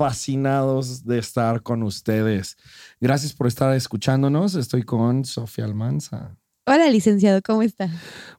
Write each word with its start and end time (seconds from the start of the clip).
fascinados 0.00 1.04
de 1.04 1.18
estar 1.18 1.62
con 1.62 1.82
ustedes. 1.82 2.56
Gracias 3.02 3.34
por 3.34 3.46
estar 3.46 3.76
escuchándonos. 3.76 4.54
Estoy 4.54 4.82
con 4.82 5.26
Sofía 5.26 5.66
Almanza. 5.66 6.38
Hola, 6.64 6.88
licenciado, 6.88 7.42
¿cómo 7.42 7.60
está? 7.60 7.90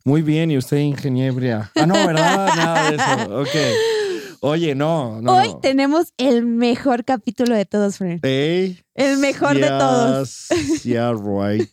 Muy 0.04 0.24
bien, 0.24 0.50
y 0.50 0.58
usted 0.58 0.78
ingeniebria. 0.78 1.72
Ah, 1.76 1.86
no, 1.86 1.94
¿verdad? 1.94 2.48
Nada 2.56 2.90
de 2.90 2.96
eso. 2.96 3.40
Ok. 3.42 4.40
Oye, 4.40 4.74
no, 4.74 5.22
no. 5.22 5.38
Hoy 5.38 5.50
no. 5.50 5.60
tenemos 5.60 6.14
el 6.18 6.48
mejor 6.48 7.06
capítulo 7.06 7.54
de 7.54 7.66
todos, 7.66 8.00
Fred. 8.00 8.26
Ey, 8.26 8.80
El 8.96 9.20
mejor 9.20 9.54
de 9.54 9.68
todos. 9.68 10.48
Yeah, 10.84 11.14
right. 11.14 11.70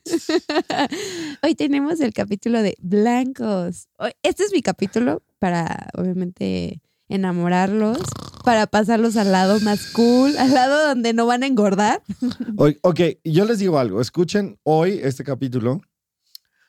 Hoy 1.42 1.54
tenemos 1.54 2.02
el 2.02 2.12
capítulo 2.12 2.60
de 2.60 2.76
blancos. 2.78 3.88
Este 4.22 4.44
es 4.44 4.52
mi 4.52 4.60
capítulo 4.60 5.22
para, 5.38 5.88
obviamente, 5.94 6.82
enamorarlos, 7.08 8.00
para 8.48 8.66
pasarlos 8.66 9.16
al 9.18 9.30
lado 9.30 9.60
más 9.60 9.88
cool, 9.92 10.34
al 10.38 10.54
lado 10.54 10.88
donde 10.88 11.12
no 11.12 11.26
van 11.26 11.42
a 11.42 11.46
engordar. 11.46 12.00
Ok, 12.80 13.00
yo 13.22 13.44
les 13.44 13.58
digo 13.58 13.78
algo. 13.78 14.00
Escuchen 14.00 14.58
hoy 14.62 15.00
este 15.02 15.22
capítulo 15.22 15.82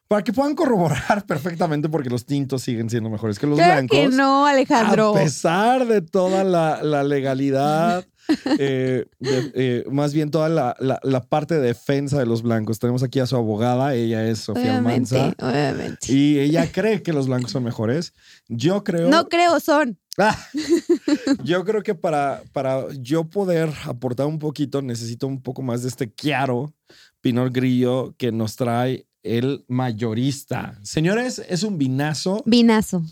para 0.10 0.22
que 0.22 0.34
puedan 0.34 0.56
corroborar 0.56 1.26
perfectamente 1.28 1.88
porque 1.88 2.10
los 2.10 2.26
tintos 2.26 2.64
siguen 2.64 2.90
siendo 2.90 3.10
mejores 3.10 3.40
que 3.40 3.48
los 3.48 3.58
Claro 3.58 3.76
blancos. 3.76 3.98
que 3.98 4.08
no, 4.10 4.46
Alejandro. 4.46 5.12
A 5.16 5.20
pesar 5.22 5.88
de 5.88 6.02
toda 6.02 6.44
la, 6.44 6.84
la 6.84 7.04
legalidad, 7.06 8.06
eh, 8.60 9.06
de- 9.20 9.52
eh, 9.56 9.84
más 9.90 10.14
bien 10.14 10.32
toda 10.32 10.50
la, 10.50 10.76
la- 10.80 11.00
la 11.02 11.22
parte 11.22 11.56
de 11.56 11.62
defensa 11.62 12.20
de 12.20 12.26
los 12.26 12.42
blancos. 12.42 12.80
Tenemos 12.80 13.04
aquí 13.04 13.22
a 13.22 13.26
su 13.26 13.38
abogada, 13.38 13.94
ella 13.96 14.28
es 14.28 14.40
Sofía 14.40 14.64
Obviamente, 14.82 15.16
Almanza. 15.18 15.48
obviamente. 15.48 16.12
Y 16.12 16.40
ella 16.40 16.70
cree 16.72 17.02
que 17.04 17.14
los 17.14 17.28
blancos 17.28 17.52
son 17.52 17.64
mejores. 17.64 18.12
Yo 18.50 18.84
creo. 18.84 19.08
No 19.10 19.30
creo, 19.30 19.62
son. 19.62 19.98
Yo 21.44 21.64
creo 21.64 21.82
que 21.82 21.96
para, 21.96 22.44
para 22.52 22.88
yo 23.00 23.30
poder 23.30 23.70
aportar 23.86 24.26
un 24.26 24.40
poquito, 24.40 24.82
necesito 24.82 25.28
un 25.28 25.42
poco 25.42 25.62
más 25.62 25.82
de 25.82 25.90
este 25.90 26.14
Chiaro 26.14 26.74
Pinot 27.22 27.54
Grillo 27.54 28.14
que 28.18 28.32
nos 28.32 28.56
trae 28.56 29.08
el 29.24 29.66
mayorista. 29.68 30.80
Señores, 30.84 31.42
es 31.48 31.64
un 31.64 31.78
vinazo. 31.78 32.42
Vinazo. 32.46 33.04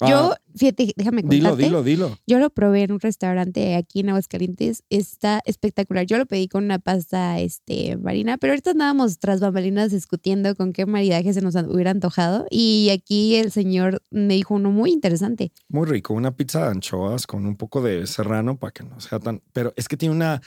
Yo, 0.00 0.32
Ah, 0.32 0.40
fíjate, 0.54 0.92
déjame 0.96 1.22
contarte. 1.22 1.36
dilo, 1.36 1.56
dilo, 1.56 1.82
dilo. 1.82 2.18
Yo 2.26 2.38
lo 2.38 2.50
probé 2.50 2.82
en 2.82 2.92
un 2.92 3.00
restaurante 3.00 3.74
aquí 3.76 4.00
en 4.00 4.10
Aguascalientes. 4.10 4.84
Está 4.90 5.40
espectacular. 5.44 6.06
Yo 6.06 6.18
lo 6.18 6.26
pedí 6.26 6.48
con 6.48 6.64
una 6.64 6.78
pasta 6.78 7.40
este, 7.40 7.96
marina, 7.96 8.38
pero 8.38 8.52
ahorita 8.52 8.72
andábamos 8.72 9.18
tras 9.18 9.40
bambalinas 9.40 9.90
discutiendo 9.90 10.54
con 10.54 10.72
qué 10.72 10.86
maridaje 10.86 11.32
se 11.32 11.40
nos 11.40 11.54
hubiera 11.54 11.90
antojado. 11.90 12.46
Y 12.50 12.90
aquí 12.90 13.36
el 13.36 13.50
señor 13.52 14.02
me 14.10 14.34
dijo 14.34 14.54
uno 14.54 14.70
muy 14.70 14.90
interesante. 14.90 15.52
Muy 15.68 15.86
rico, 15.86 16.14
una 16.14 16.36
pizza 16.36 16.64
de 16.64 16.70
anchoas 16.70 17.26
con 17.26 17.46
un 17.46 17.56
poco 17.56 17.82
de 17.82 18.06
serrano 18.06 18.58
para 18.58 18.72
que 18.72 18.84
no 18.84 19.00
sea 19.00 19.18
tan. 19.18 19.42
Pero 19.52 19.72
es 19.76 19.88
que 19.88 19.96
tiene 19.96 20.14
una, 20.14 20.42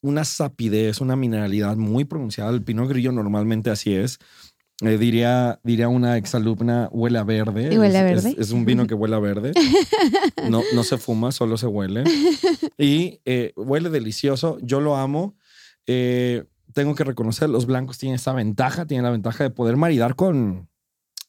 una 0.00 0.24
sapidez, 0.24 1.00
una 1.00 1.16
mineralidad 1.16 1.76
muy 1.76 2.04
pronunciada. 2.04 2.50
El 2.50 2.62
pinot 2.62 2.88
grillo 2.88 3.12
normalmente 3.12 3.70
así 3.70 3.94
es. 3.94 4.18
Eh, 4.80 4.98
diría, 4.98 5.60
diría 5.62 5.88
una 5.88 6.16
exalumna, 6.16 6.88
huele 6.90 7.18
a 7.18 7.24
verde. 7.24 7.72
¿Y 7.72 7.78
huele 7.78 7.98
a 7.98 8.10
Es- 8.10 8.24
verde? 8.24 8.30
Es, 8.40 8.48
es 8.48 8.52
un 8.52 8.64
vino 8.64 8.86
que 8.86 8.94
huele 8.94 9.14
a 9.14 9.20
verde. 9.20 9.52
No, 10.50 10.62
no 10.74 10.82
se 10.82 10.98
fuma, 10.98 11.30
solo 11.30 11.56
se 11.56 11.66
huele. 11.68 12.02
Y 12.78 13.20
eh, 13.24 13.52
huele 13.56 13.90
delicioso. 13.90 14.58
Yo 14.60 14.80
lo 14.80 14.96
amo. 14.96 15.36
Eh, 15.86 16.44
tengo 16.74 16.94
que 16.96 17.04
reconocer, 17.04 17.48
los 17.48 17.66
blancos 17.66 17.98
tienen 17.98 18.16
esta 18.16 18.32
ventaja, 18.32 18.86
tienen 18.86 19.04
la 19.04 19.10
ventaja 19.10 19.44
de 19.44 19.50
poder 19.50 19.76
maridar 19.76 20.16
con 20.16 20.68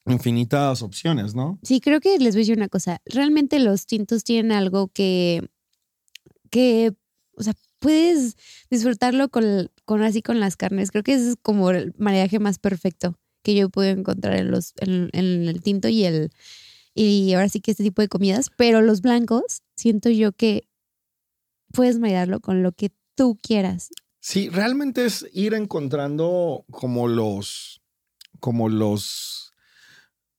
infinitas 0.06 0.82
opciones, 0.82 1.34
¿no? 1.34 1.58
Sí, 1.62 1.80
creo 1.80 2.00
que 2.00 2.18
les 2.18 2.34
voy 2.34 2.40
a 2.40 2.42
decir 2.44 2.56
una 2.56 2.68
cosa. 2.68 3.00
Realmente 3.06 3.58
los 3.60 3.86
tintos 3.86 4.24
tienen 4.24 4.52
algo 4.52 4.88
que, 4.88 5.48
que, 6.50 6.92
o 7.36 7.42
sea, 7.42 7.54
puedes 7.78 8.36
disfrutarlo 8.70 9.28
con, 9.28 9.70
con 9.84 10.02
así 10.02 10.22
con 10.22 10.40
las 10.40 10.56
carnes. 10.56 10.90
Creo 10.90 11.04
que 11.04 11.14
ese 11.14 11.30
es 11.30 11.36
como 11.40 11.70
el 11.70 11.94
maridaje 11.98 12.38
más 12.38 12.58
perfecto 12.58 13.16
que 13.44 13.54
yo 13.54 13.68
puedo 13.68 13.90
encontrar 13.90 14.36
en 14.36 14.50
los, 14.50 14.72
en, 14.78 15.10
en 15.12 15.46
el 15.46 15.62
tinto 15.62 15.86
y 15.88 16.04
el, 16.04 16.32
y 16.94 17.32
ahora 17.34 17.48
sí 17.48 17.60
que 17.60 17.70
este 17.70 17.84
tipo 17.84 18.02
de 18.02 18.08
comidas. 18.08 18.50
Pero 18.56 18.80
los 18.82 19.02
blancos, 19.02 19.62
siento 19.76 20.08
yo 20.10 20.32
que 20.32 20.66
puedes 21.72 21.98
maridarlo 21.98 22.40
con 22.40 22.62
lo 22.62 22.72
que 22.72 22.90
tú 23.14 23.38
quieras. 23.42 23.90
Sí, 24.20 24.48
realmente 24.48 25.04
es 25.04 25.26
ir 25.32 25.52
encontrando 25.52 26.64
como 26.70 27.06
los, 27.08 27.82
como 28.40 28.70
los, 28.70 29.52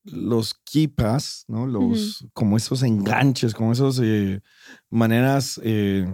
los 0.04 0.56
kipas, 0.64 1.46
¿no? 1.48 1.68
Los, 1.68 2.26
como 2.34 2.58
esos 2.58 2.82
enganches, 2.82 3.54
como 3.54 3.74
esas 3.74 4.02
maneras, 4.90 5.62
eh, 5.64 6.08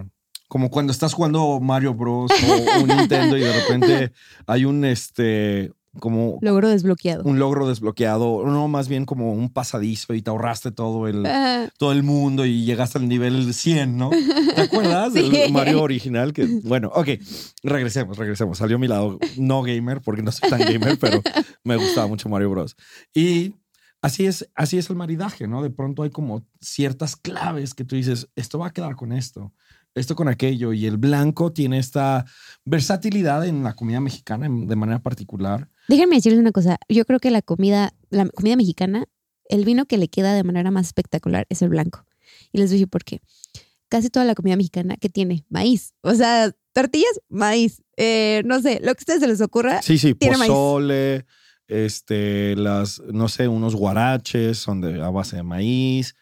como 0.48 0.70
cuando 0.70 0.92
estás 0.92 1.14
jugando 1.14 1.60
Mario 1.60 1.94
Bros 1.94 2.30
o 2.30 2.82
un 2.82 2.88
Nintendo 2.96 3.38
y 3.38 3.40
de 3.40 3.60
repente 3.60 4.12
hay 4.46 4.66
un, 4.66 4.84
este, 4.84 5.72
como 6.00 6.38
Logro 6.40 6.68
desbloqueado. 6.70 7.22
un 7.24 7.38
logro 7.38 7.68
desbloqueado, 7.68 8.44
no, 8.46 8.66
más 8.68 8.88
bien 8.88 9.04
como 9.04 9.32
un 9.32 9.50
pasadizo 9.50 10.14
y 10.14 10.22
te 10.22 10.30
ahorraste 10.30 10.70
todo 10.72 11.06
el, 11.06 11.26
todo 11.78 11.92
el 11.92 12.02
mundo 12.02 12.46
y 12.46 12.64
llegaste 12.64 12.98
al 12.98 13.08
nivel 13.08 13.52
100, 13.52 13.96
¿no? 13.98 14.10
¿Te 14.54 14.62
acuerdas 14.62 15.12
Sí. 15.12 15.28
del 15.30 15.52
Mario 15.52 15.82
original? 15.82 16.32
Que, 16.32 16.46
bueno, 16.64 16.90
ok, 16.94 17.08
regresemos, 17.62 18.16
regresemos. 18.16 18.58
Salió 18.58 18.78
mi 18.78 18.88
lado 18.88 19.18
no 19.36 19.62
gamer, 19.62 20.00
porque 20.00 20.22
no 20.22 20.32
soy 20.32 20.48
tan 20.48 20.60
gamer, 20.60 20.98
pero 20.98 21.20
me 21.64 21.76
gustaba 21.76 22.06
mucho 22.06 22.28
Mario 22.28 22.50
Bros. 22.50 22.74
Y 23.14 23.54
así 24.00 24.24
es, 24.26 24.48
así 24.54 24.78
es 24.78 24.88
el 24.88 24.96
maridaje, 24.96 25.46
¿no? 25.46 25.62
De 25.62 25.70
pronto 25.70 26.02
hay 26.04 26.10
como 26.10 26.46
ciertas 26.60 27.16
claves 27.16 27.74
que 27.74 27.84
tú 27.84 27.96
dices, 27.96 28.28
esto 28.34 28.58
va 28.58 28.68
a 28.68 28.72
quedar 28.72 28.96
con 28.96 29.12
esto, 29.12 29.52
esto 29.94 30.14
con 30.16 30.28
aquello, 30.28 30.72
y 30.72 30.86
el 30.86 30.96
blanco 30.96 31.52
tiene 31.52 31.78
esta 31.78 32.24
versatilidad 32.64 33.46
en 33.46 33.62
la 33.62 33.74
comida 33.74 34.00
mexicana 34.00 34.46
en- 34.46 34.66
de 34.66 34.76
manera 34.76 35.02
particular. 35.02 35.68
Déjenme 35.88 36.16
decirles 36.16 36.40
una 36.40 36.52
cosa. 36.52 36.78
Yo 36.88 37.04
creo 37.04 37.18
que 37.20 37.30
la 37.30 37.42
comida, 37.42 37.92
la 38.10 38.26
comida 38.28 38.56
mexicana, 38.56 39.04
el 39.48 39.64
vino 39.64 39.84
que 39.86 39.98
le 39.98 40.08
queda 40.08 40.32
de 40.34 40.44
manera 40.44 40.70
más 40.70 40.86
espectacular 40.86 41.46
es 41.50 41.60
el 41.62 41.68
blanco. 41.68 42.06
Y 42.52 42.58
les 42.58 42.70
decir 42.70 42.88
por 42.88 43.04
qué. 43.04 43.20
Casi 43.88 44.08
toda 44.08 44.24
la 44.24 44.34
comida 44.34 44.56
mexicana 44.56 44.96
que 44.96 45.10
tiene 45.10 45.44
maíz. 45.50 45.92
O 46.00 46.14
sea, 46.14 46.50
tortillas, 46.72 47.20
maíz. 47.28 47.82
Eh, 47.98 48.42
no 48.46 48.60
sé, 48.62 48.76
lo 48.82 48.94
que 48.94 49.00
a 49.00 49.02
ustedes 49.02 49.20
se 49.20 49.28
les 49.28 49.40
ocurra. 49.42 49.82
Sí, 49.82 49.98
sí, 49.98 50.14
Tiene 50.14 50.38
maíz. 50.38 50.50
pozole, 50.50 51.26
este, 51.68 52.56
las, 52.56 53.00
no 53.12 53.28
sé, 53.28 53.48
unos 53.48 53.74
guaraches 53.74 54.56
son 54.58 54.80
de, 54.80 55.02
a 55.02 55.10
base 55.10 55.36
de 55.36 55.42
maíz, 55.42 56.14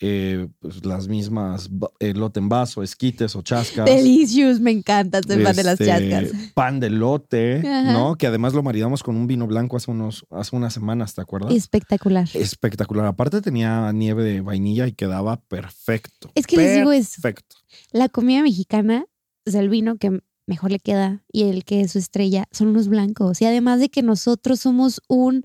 eh, 0.00 0.48
pues 0.58 0.84
las 0.84 1.08
mismas 1.08 1.68
ba- 1.70 1.90
elote 2.00 2.38
en 2.40 2.48
vaso, 2.48 2.82
esquites 2.82 3.34
o 3.34 3.42
chascas. 3.42 3.86
Delicious, 3.86 4.60
me 4.60 4.70
encanta 4.70 5.18
el 5.18 5.42
pan 5.42 5.56
de 5.56 5.64
las 5.64 5.80
este, 5.80 5.86
chascas. 5.86 6.30
Pan 6.54 6.80
de 6.80 6.90
lote, 6.90 7.58
Ajá. 7.66 7.92
¿no? 7.92 8.16
Que 8.16 8.26
además 8.26 8.52
lo 8.52 8.62
maridamos 8.62 9.02
con 9.02 9.16
un 9.16 9.26
vino 9.26 9.46
blanco 9.46 9.76
hace, 9.76 9.90
unos, 9.90 10.26
hace 10.30 10.54
unas 10.54 10.74
semanas, 10.74 11.14
¿te 11.14 11.22
acuerdas? 11.22 11.54
Espectacular. 11.54 12.28
Espectacular. 12.34 13.06
Aparte 13.06 13.40
tenía 13.40 13.90
nieve 13.92 14.22
de 14.24 14.40
vainilla 14.42 14.86
y 14.86 14.92
quedaba 14.92 15.40
perfecto. 15.48 16.30
Es 16.34 16.46
que 16.46 16.56
les 16.56 16.74
digo. 16.76 16.90
Perfecto. 16.90 17.56
La 17.92 18.08
comida 18.08 18.42
mexicana, 18.42 19.06
o 19.46 19.50
sea, 19.50 19.60
el 19.60 19.68
vino 19.68 19.96
que 19.96 20.20
mejor 20.46 20.70
le 20.70 20.78
queda 20.78 21.24
y 21.32 21.44
el 21.44 21.64
que 21.64 21.80
es 21.80 21.92
su 21.92 21.98
estrella 21.98 22.46
son 22.52 22.72
los 22.72 22.88
blancos. 22.88 23.40
Y 23.40 23.46
además 23.46 23.80
de 23.80 23.88
que 23.88 24.02
nosotros 24.02 24.60
somos 24.60 25.00
un, 25.08 25.44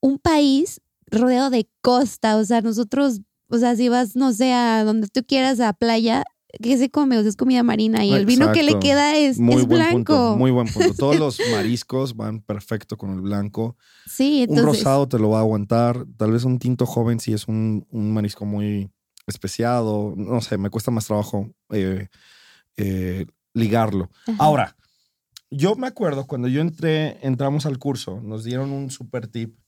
un 0.00 0.18
país 0.18 0.80
rodeado 1.10 1.50
de 1.50 1.68
costa, 1.80 2.36
o 2.36 2.44
sea, 2.44 2.60
nosotros, 2.60 3.20
o 3.48 3.58
sea, 3.58 3.76
si 3.76 3.88
vas, 3.88 4.16
no 4.16 4.32
sé, 4.32 4.52
a 4.52 4.84
donde 4.84 5.08
tú 5.08 5.24
quieras, 5.26 5.60
a 5.60 5.72
playa, 5.72 6.24
¿qué 6.62 6.76
se 6.78 6.90
come? 6.90 7.18
O 7.18 7.20
sea, 7.20 7.28
es 7.28 7.36
comida 7.36 7.62
marina 7.62 8.04
y 8.04 8.12
el 8.12 8.26
vino 8.26 8.52
que 8.52 8.62
le 8.62 8.78
queda 8.78 9.16
es, 9.16 9.38
Muy 9.38 9.56
es 9.56 9.66
buen 9.66 9.80
blanco. 9.80 9.92
punto. 10.14 10.36
Muy 10.36 10.50
buen 10.50 10.68
punto. 10.68 10.94
Todos 10.94 11.18
los 11.18 11.38
mariscos 11.52 12.16
van 12.16 12.40
perfecto 12.40 12.96
con 12.96 13.10
el 13.12 13.20
blanco. 13.20 13.76
sí, 14.06 14.46
un 14.48 14.62
rosado 14.62 15.08
te 15.08 15.18
lo 15.18 15.30
va 15.30 15.38
a 15.38 15.42
aguantar. 15.42 16.04
Tal 16.16 16.32
vez 16.32 16.44
un 16.44 16.58
tinto 16.58 16.86
joven 16.86 17.20
si 17.20 17.32
es 17.32 17.48
un, 17.48 17.86
un 17.90 18.12
marisco 18.12 18.44
muy 18.44 18.90
especiado. 19.26 20.14
No 20.16 20.40
sé, 20.40 20.58
me 20.58 20.70
cuesta 20.70 20.90
más 20.90 21.06
trabajo 21.06 21.50
eh, 21.70 22.08
eh, 22.76 23.26
ligarlo. 23.54 24.10
Ajá. 24.26 24.36
Ahora, 24.38 24.76
yo 25.50 25.76
me 25.76 25.86
acuerdo 25.86 26.26
cuando 26.26 26.48
yo 26.48 26.60
entré, 26.60 27.18
entramos 27.26 27.66
al 27.66 27.78
curso, 27.78 28.20
nos 28.22 28.44
dieron 28.44 28.70
un 28.70 28.90
super 28.90 29.26
tip, 29.26 29.58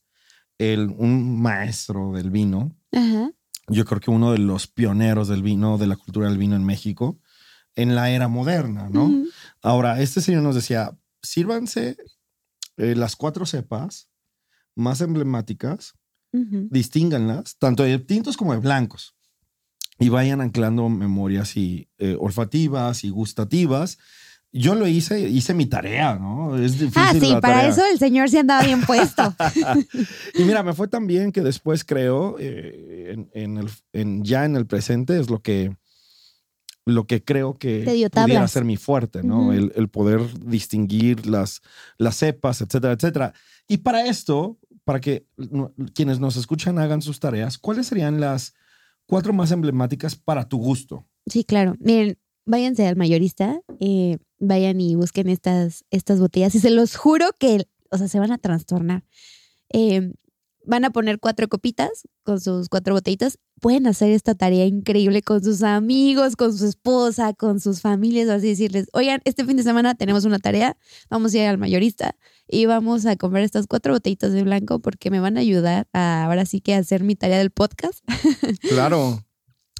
el, 0.57 0.93
un 0.97 1.41
maestro 1.41 2.11
del 2.11 2.29
vino. 2.29 2.75
Ajá. 2.91 3.31
Yo 3.71 3.85
creo 3.85 3.99
que 4.01 4.11
uno 4.11 4.31
de 4.31 4.37
los 4.39 4.67
pioneros 4.67 5.27
del 5.27 5.43
vino, 5.43 5.77
de 5.77 5.87
la 5.87 5.95
cultura 5.95 6.27
del 6.27 6.37
vino 6.37 6.55
en 6.55 6.65
México. 6.65 7.19
en 7.75 7.95
la 7.95 8.09
era 8.09 8.27
moderna, 8.27 8.89
¿no? 8.89 9.09
Ahora, 9.61 10.01
este 10.01 10.19
señor 10.19 10.43
nos 10.43 10.55
decía, 10.55 10.91
sírvanse 11.21 11.95
eh, 12.75 12.95
las 12.95 13.15
cuatro 13.15 13.45
cepas 13.45 14.09
más 14.75 14.99
emblemáticas, 14.99 15.93
Ujú. 16.33 16.67
distínganlas, 16.69 17.57
tanto 17.57 17.83
de 17.83 17.97
tintos 17.99 18.35
como 18.35 18.51
de 18.53 18.59
blancos, 18.59 19.15
y 19.99 20.09
vayan 20.09 20.41
anclando 20.41 20.89
memorias 20.89 21.55
y, 21.55 21.87
eh, 21.97 22.17
olfativas 22.19 23.05
y 23.05 23.09
gustativas. 23.09 23.97
Yo 24.53 24.75
lo 24.75 24.85
hice, 24.85 25.19
hice 25.29 25.53
mi 25.53 25.65
tarea, 25.65 26.15
¿no? 26.15 26.57
Es 26.57 26.73
difícil 26.73 27.01
Ah, 27.01 27.13
sí, 27.13 27.19
la 27.31 27.39
para 27.39 27.55
tarea. 27.55 27.69
eso 27.69 27.81
el 27.89 27.97
señor 27.99 28.29
se 28.29 28.39
andaba 28.39 28.63
bien 28.65 28.81
puesto. 28.81 29.33
Y 30.35 30.43
mira, 30.43 30.61
me 30.63 30.73
fue 30.73 30.87
tan 30.89 31.07
bien 31.07 31.31
que 31.31 31.41
después 31.41 31.85
creo, 31.85 32.35
eh, 32.39 33.13
en, 33.13 33.29
en 33.33 33.57
el, 33.57 33.69
en- 33.93 34.23
ya 34.25 34.43
en 34.45 34.55
el 34.57 34.65
presente, 34.65 35.17
es 35.19 35.29
lo 35.29 35.41
que, 35.41 35.75
lo 36.85 37.05
que 37.07 37.23
creo 37.23 37.57
que 37.57 37.83
pudiera 38.11 38.47
ser 38.47 38.65
mi 38.65 38.75
fuerte, 38.75 39.23
¿no? 39.23 39.53
El, 39.53 39.71
el 39.75 39.87
poder 39.87 40.21
distinguir 40.45 41.27
las, 41.27 41.61
las 41.97 42.17
cepas, 42.17 42.59
etcétera, 42.61 42.93
etcétera. 42.93 43.33
Y 43.67 43.77
para 43.77 44.05
esto, 44.05 44.57
para 44.83 44.99
que 44.99 45.25
quienes 45.93 46.19
nos 46.19 46.35
escuchan 46.35 46.77
hagan 46.79 47.01
sus 47.01 47.19
tareas, 47.19 47.57
¿cuáles 47.57 47.87
serían 47.87 48.19
las 48.19 48.53
cuatro 49.05 49.31
más 49.31 49.51
emblemáticas 49.51 50.15
para 50.15 50.47
tu 50.49 50.57
gusto? 50.57 51.05
Sí, 51.27 51.43
claro. 51.43 51.75
Miren, 51.79 52.17
váyanse 52.45 52.87
al 52.87 52.95
mayorista, 52.95 53.61
eh, 53.79 54.17
vayan 54.41 54.81
y 54.81 54.95
busquen 54.95 55.29
estas, 55.29 55.85
estas 55.91 56.19
botellas 56.19 56.53
y 56.55 56.59
se 56.59 56.71
los 56.71 56.97
juro 56.97 57.29
que, 57.39 57.67
o 57.89 57.97
sea, 57.97 58.07
se 58.07 58.19
van 58.19 58.31
a 58.31 58.37
trastornar. 58.37 59.05
Eh, 59.69 60.11
van 60.65 60.85
a 60.85 60.91
poner 60.91 61.19
cuatro 61.19 61.47
copitas 61.47 62.07
con 62.23 62.39
sus 62.39 62.69
cuatro 62.69 62.93
botellitas. 62.93 63.39
Pueden 63.59 63.87
hacer 63.87 64.11
esta 64.11 64.35
tarea 64.35 64.65
increíble 64.65 65.21
con 65.21 65.43
sus 65.43 65.63
amigos, 65.63 66.35
con 66.35 66.55
su 66.57 66.65
esposa, 66.65 67.33
con 67.33 67.59
sus 67.59 67.81
familias, 67.81 68.27
o 68.27 68.33
así 68.33 68.47
decirles, 68.47 68.87
oigan, 68.93 69.21
este 69.23 69.45
fin 69.45 69.57
de 69.57 69.63
semana 69.63 69.95
tenemos 69.95 70.25
una 70.25 70.39
tarea, 70.39 70.77
vamos 71.09 71.33
a 71.33 71.37
ir 71.37 71.45
al 71.45 71.57
mayorista 71.57 72.15
y 72.47 72.65
vamos 72.65 73.05
a 73.05 73.15
comprar 73.15 73.43
estas 73.43 73.67
cuatro 73.67 73.93
botellitas 73.93 74.33
de 74.33 74.43
blanco 74.43 74.79
porque 74.79 75.11
me 75.11 75.19
van 75.19 75.37
a 75.37 75.41
ayudar 75.41 75.87
a 75.93 76.25
ahora 76.25 76.45
sí 76.45 76.59
que 76.61 76.73
a 76.73 76.79
hacer 76.79 77.03
mi 77.03 77.15
tarea 77.15 77.37
del 77.37 77.51
podcast. 77.51 78.03
Claro. 78.69 79.23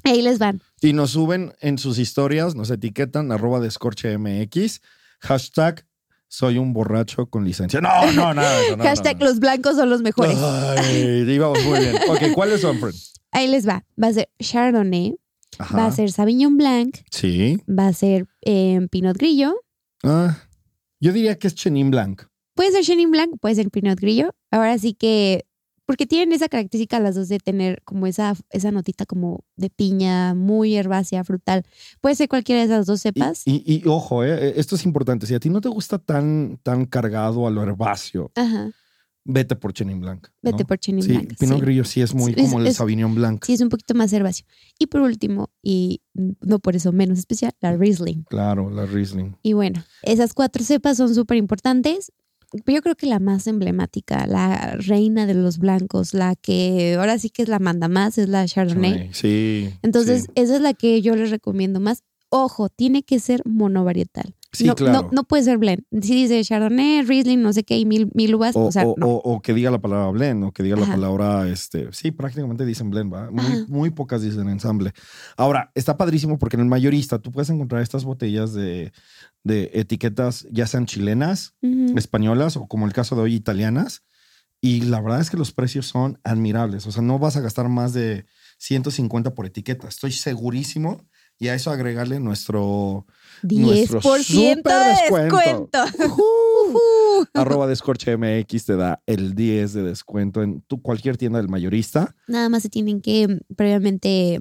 Ahí 0.04 0.22
les 0.22 0.38
van. 0.38 0.60
Y 0.82 0.92
nos 0.92 1.12
suben 1.12 1.54
en 1.60 1.78
sus 1.78 1.98
historias, 1.98 2.54
nos 2.54 2.70
etiquetan 2.70 3.30
arroba 3.32 3.60
descorchemx, 3.60 4.80
hashtag 5.20 5.86
soy 6.28 6.58
un 6.58 6.72
borracho 6.72 7.26
con 7.26 7.44
licencia. 7.44 7.80
No, 7.80 8.10
no, 8.12 8.32
nada 8.34 8.56
de 8.58 8.66
eso. 8.66 8.76
no, 8.76 8.84
no, 8.84 8.88
Hashtag 8.88 9.18
no. 9.20 9.26
los 9.26 9.38
blancos 9.38 9.76
son 9.76 9.90
los 9.90 10.00
mejores. 10.02 10.36
Ay, 10.38 11.24
íbamos 11.28 11.62
muy 11.64 11.78
bien. 11.78 11.94
Ok, 12.08 12.32
¿cuáles 12.34 12.62
son, 12.62 12.78
Fred? 12.80 12.94
Ahí 13.30 13.48
les 13.48 13.68
va. 13.68 13.84
Va 14.02 14.08
a 14.08 14.12
ser 14.14 14.28
Chardonnay, 14.40 15.14
Ajá. 15.58 15.76
va 15.76 15.86
a 15.86 15.92
ser 15.92 16.10
Sauvignon 16.10 16.56
Blanc, 16.56 16.96
Sí. 17.10 17.58
va 17.68 17.88
a 17.88 17.92
ser 17.92 18.26
eh, 18.40 18.80
Pinot 18.90 19.16
Grillo. 19.18 19.54
Ah, 20.02 20.38
yo 21.00 21.12
diría 21.12 21.38
que 21.38 21.48
es 21.48 21.54
Chenin 21.54 21.90
Blanc. 21.90 22.22
Puede 22.54 22.72
ser 22.72 22.82
Chenin 22.82 23.10
Blanc, 23.10 23.38
puede 23.40 23.54
ser 23.54 23.70
Pinot 23.70 23.98
Grillo. 24.00 24.34
Ahora 24.50 24.78
sí 24.78 24.94
que, 24.94 25.44
porque 25.86 26.06
tienen 26.06 26.32
esa 26.32 26.48
característica 26.48 27.00
las 27.00 27.14
dos 27.14 27.28
de 27.28 27.38
tener 27.38 27.82
como 27.84 28.06
esa, 28.06 28.34
esa 28.50 28.70
notita 28.70 29.04
como 29.06 29.44
de 29.56 29.68
piña, 29.70 30.34
muy 30.34 30.76
herbácea, 30.76 31.24
frutal. 31.24 31.64
Puede 32.00 32.14
ser 32.14 32.28
cualquiera 32.28 32.60
de 32.60 32.66
esas 32.66 32.86
dos 32.86 33.00
Y, 33.00 33.02
cepas. 33.02 33.42
y- 33.46 33.62
y, 33.66 33.82
ojo, 33.88 34.24
eh, 34.24 34.54
esto 34.56 34.76
es 34.76 34.84
importante. 34.84 35.26
Si 35.26 35.34
a 35.34 35.40
ti 35.40 35.50
no 35.50 35.60
te 35.60 35.68
gusta 35.68 35.98
tan, 35.98 36.58
tan 36.62 36.86
cargado 36.86 37.46
a 37.46 37.50
lo 37.50 37.62
herbáceo, 37.62 38.30
Ajá, 38.36 38.70
vete 39.24 39.54
por 39.56 39.72
Chenin 39.72 40.00
Blanc. 40.00 40.26
¿no? 40.42 40.50
vete 40.50 40.64
por 40.64 40.78
Chenin 40.78 41.02
Sí, 41.02 41.12
Blanc. 41.12 41.36
Pinot 41.38 41.56
sí. 41.58 41.60
Grillo 41.62 41.84
sí 41.84 42.00
es 42.00 42.14
muy 42.14 42.32
es- 42.36 42.42
como 42.42 42.60
el 42.60 42.66
es- 42.68 42.76
Sauvignon 42.76 43.14
Blanc. 43.14 43.44
Sí, 43.44 43.52
es 43.52 43.60
un 43.60 43.68
poquito 43.68 43.94
más 43.94 44.12
herbáceo. 44.12 44.46
Y 44.78 44.86
por 44.86 45.00
último, 45.02 45.50
y 45.62 46.00
no 46.14 46.58
por 46.58 46.74
eso 46.76 46.92
menos 46.92 47.18
especial, 47.18 47.52
la 47.60 47.76
Riesling. 47.76 48.24
Claro, 48.24 48.70
la 48.70 48.86
Riesling. 48.86 49.36
Y 49.42 49.52
bueno, 49.52 49.84
esas 50.02 50.32
cuatro 50.34 50.64
cepas 50.64 50.96
son 50.96 51.14
súper 51.14 51.36
importantes. 51.38 52.12
Yo 52.66 52.82
creo 52.82 52.94
que 52.94 53.06
la 53.06 53.18
más 53.18 53.46
emblemática, 53.46 54.26
la 54.26 54.76
reina 54.76 55.26
de 55.26 55.34
los 55.34 55.58
blancos, 55.58 56.14
la 56.14 56.36
que 56.36 56.96
ahora 56.98 57.18
sí 57.18 57.30
que 57.30 57.42
es 57.42 57.48
la 57.48 57.58
manda 57.58 57.88
más, 57.88 58.18
es 58.18 58.28
la 58.28 58.46
Chardonnay. 58.46 59.10
Sí. 59.12 59.70
Entonces, 59.82 60.22
sí. 60.22 60.28
esa 60.34 60.56
es 60.56 60.60
la 60.60 60.74
que 60.74 61.00
yo 61.02 61.16
les 61.16 61.30
recomiendo 61.30 61.80
más. 61.80 62.02
Ojo, 62.28 62.68
tiene 62.68 63.02
que 63.02 63.20
ser 63.20 63.42
monovarietal. 63.44 64.34
Sí, 64.52 64.64
no, 64.64 64.74
claro. 64.74 65.02
no, 65.04 65.08
no 65.12 65.24
puede 65.24 65.44
ser 65.44 65.56
blend. 65.56 65.82
Si 66.02 66.14
dice 66.14 66.42
Chardonnay, 66.44 67.02
Riesling, 67.02 67.40
no 67.40 67.52
sé 67.54 67.64
qué, 67.64 67.78
y 67.78 67.86
mil, 67.86 68.10
mil 68.14 68.34
uvas, 68.34 68.54
O, 68.54 68.66
o, 68.66 68.72
sea, 68.72 68.86
o- 68.86 68.94
no. 68.98 69.08
o- 69.08 69.40
que 69.40 69.54
diga 69.54 69.70
la 69.70 69.80
palabra 69.80 70.08
blend, 70.10 70.44
o 70.44 70.52
que 70.52 70.62
diga 70.62 70.76
la 70.76 70.86
palabra, 70.86 71.48
este, 71.48 71.88
sí, 71.92 72.10
prácticamente 72.10 72.66
dicen 72.66 72.90
blend, 72.90 73.12
¿va? 73.12 73.30
Muy, 73.68 73.90
pocas 73.90 74.20
dicen 74.22 74.48
ensamble. 74.50 74.92
Ahora, 75.38 75.70
está 75.74 75.96
padrísimo 75.96 76.38
porque 76.38 76.56
en 76.56 76.60
el 76.60 76.68
mayorista 76.68 77.18
tú 77.18 77.32
puedes 77.32 77.48
encontrar 77.48 77.80
estas 77.82 78.04
botellas 78.04 78.52
de, 78.52 78.92
de 79.42 79.70
etiquetas, 79.72 80.46
ya 80.50 80.66
sean 80.66 80.84
chilenas, 80.86 81.54
españolas 81.96 82.56
o 82.56 82.66
como 82.66 82.86
el 82.86 82.92
caso 82.92 83.16
de 83.16 83.22
hoy, 83.22 83.34
italianas. 83.34 84.02
Y 84.60 84.82
la 84.82 85.00
verdad 85.00 85.20
es 85.20 85.28
que 85.30 85.36
los 85.36 85.50
precios 85.52 85.86
son 85.86 86.20
admirables. 86.22 86.86
O 86.86 86.92
sea, 86.92 87.02
no 87.02 87.18
vas 87.18 87.36
a 87.36 87.40
gastar 87.40 87.68
más 87.68 87.92
de 87.94 88.26
150 88.58 89.34
por 89.34 89.44
etiqueta. 89.46 89.88
Estoy 89.88 90.12
segurísimo. 90.12 91.04
Y 91.42 91.48
a 91.48 91.56
eso 91.56 91.72
agregarle 91.72 92.20
nuestro 92.20 93.04
10% 93.42 94.22
super 94.22 94.72
de 94.72 95.18
descuento. 95.18 95.78
arroba 97.34 97.66
descorche 97.66 98.16
MX 98.16 98.64
te 98.64 98.76
da 98.76 99.02
el 99.06 99.34
10 99.34 99.72
de 99.72 99.82
descuento 99.82 100.44
en 100.44 100.60
tu, 100.60 100.80
cualquier 100.80 101.16
tienda 101.16 101.40
del 101.40 101.48
mayorista. 101.48 102.14
Nada 102.28 102.48
más 102.48 102.62
se 102.62 102.68
tienen 102.68 103.00
que 103.00 103.26
mm, 103.26 103.54
previamente, 103.56 104.40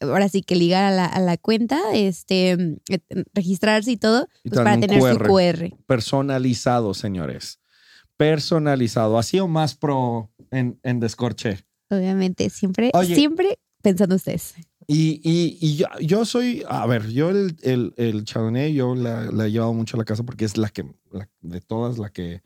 ahora 0.00 0.28
sí 0.28 0.42
que 0.42 0.56
ligar 0.56 0.82
a 0.82 0.90
la, 0.90 1.06
a 1.06 1.20
la 1.20 1.36
cuenta, 1.36 1.80
este, 1.92 2.56
mm, 2.56 2.76
eh, 2.88 3.24
registrarse 3.32 3.92
y 3.92 3.96
todo, 3.96 4.26
Y 4.42 4.48
pues 4.48 4.60
para 4.60 4.80
tener 4.80 5.00
su 5.00 5.16
QR. 5.16 5.28
QR. 5.28 5.76
Personalizado, 5.86 6.94
señores. 6.94 7.60
Personalizado. 8.16 9.18
Así 9.18 9.38
o 9.38 9.46
más 9.46 9.76
pro 9.76 10.32
en, 10.50 10.80
en 10.82 10.98
descorche. 10.98 11.64
Obviamente, 11.90 12.50
siempre, 12.50 12.90
Oye. 12.92 13.14
siempre 13.14 13.60
pensando 13.84 14.16
ustedes. 14.16 14.54
Y, 14.86 15.20
y, 15.22 15.58
y 15.60 15.76
yo, 15.76 15.86
yo 16.00 16.24
soy, 16.24 16.62
a 16.68 16.84
ver, 16.86 17.08
yo 17.10 17.30
el, 17.30 17.56
el, 17.62 17.94
el 17.96 18.24
Chardonnay, 18.24 18.74
yo 18.74 18.94
la, 18.94 19.30
la 19.30 19.46
he 19.46 19.50
llevado 19.52 19.72
mucho 19.72 19.96
a 19.96 19.98
la 19.98 20.04
casa 20.04 20.22
porque 20.24 20.44
es 20.44 20.56
la 20.56 20.68
que, 20.68 20.84
la- 21.10 21.28
de 21.40 21.60
todas, 21.60 21.98
la 21.98 22.10
que, 22.10 22.42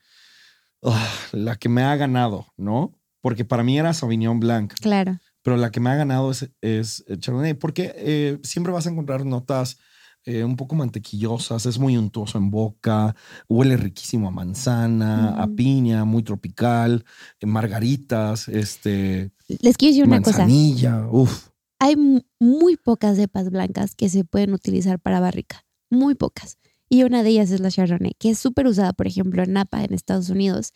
ah, 0.82 1.08
la 1.32 1.56
que 1.56 1.68
me 1.68 1.82
ha 1.82 1.96
ganado, 1.96 2.46
¿no? 2.56 2.92
Porque 3.20 3.44
para 3.44 3.62
mí 3.64 3.78
era 3.78 3.92
Sauvignon 3.92 4.38
Blanc, 4.40 4.74
Claro. 4.80 5.18
pero 5.42 5.56
la 5.56 5.70
que 5.70 5.80
me 5.80 5.90
ha 5.90 5.96
ganado 5.96 6.30
es, 6.30 6.50
es 6.60 7.04
el 7.08 7.18
Chardonnay, 7.20 7.54
porque 7.54 7.92
eh, 7.96 8.38
siempre 8.42 8.72
vas 8.72 8.86
a 8.86 8.90
encontrar 8.90 9.24
notas 9.26 9.78
eh, 10.24 10.44
un 10.44 10.56
poco 10.56 10.74
mantequillosas, 10.74 11.64
es 11.66 11.78
muy 11.78 11.96
untuoso 11.96 12.38
en 12.38 12.50
boca, 12.50 13.16
huele 13.48 13.76
riquísimo 13.76 14.28
a 14.28 14.30
manzana, 14.30 15.30
a 15.42 15.46
piña, 15.48 16.04
muy 16.04 16.22
tropical, 16.22 17.04
eh, 17.40 17.46
margaritas, 17.46 18.46
este, 18.48 19.30
Les 19.48 19.76
quiero 19.76 19.92
decir 19.94 20.06
una 20.06 20.20
cosa. 20.22 20.38
manzanilla, 20.40 21.06
uff. 21.10 21.47
Hay 21.78 21.96
mu- 21.96 22.22
muy 22.40 22.76
pocas 22.76 23.16
cepas 23.16 23.50
blancas 23.50 23.94
que 23.94 24.08
se 24.08 24.24
pueden 24.24 24.52
utilizar 24.52 24.98
para 24.98 25.20
barrica. 25.20 25.64
Muy 25.90 26.14
pocas. 26.14 26.58
Y 26.88 27.02
una 27.02 27.22
de 27.22 27.30
ellas 27.30 27.50
es 27.50 27.60
la 27.60 27.70
Chardonnay, 27.70 28.14
que 28.18 28.30
es 28.30 28.38
súper 28.38 28.66
usada, 28.66 28.92
por 28.92 29.06
ejemplo, 29.06 29.42
en 29.42 29.52
Napa, 29.52 29.84
en 29.84 29.92
Estados 29.94 30.30
Unidos. 30.30 30.72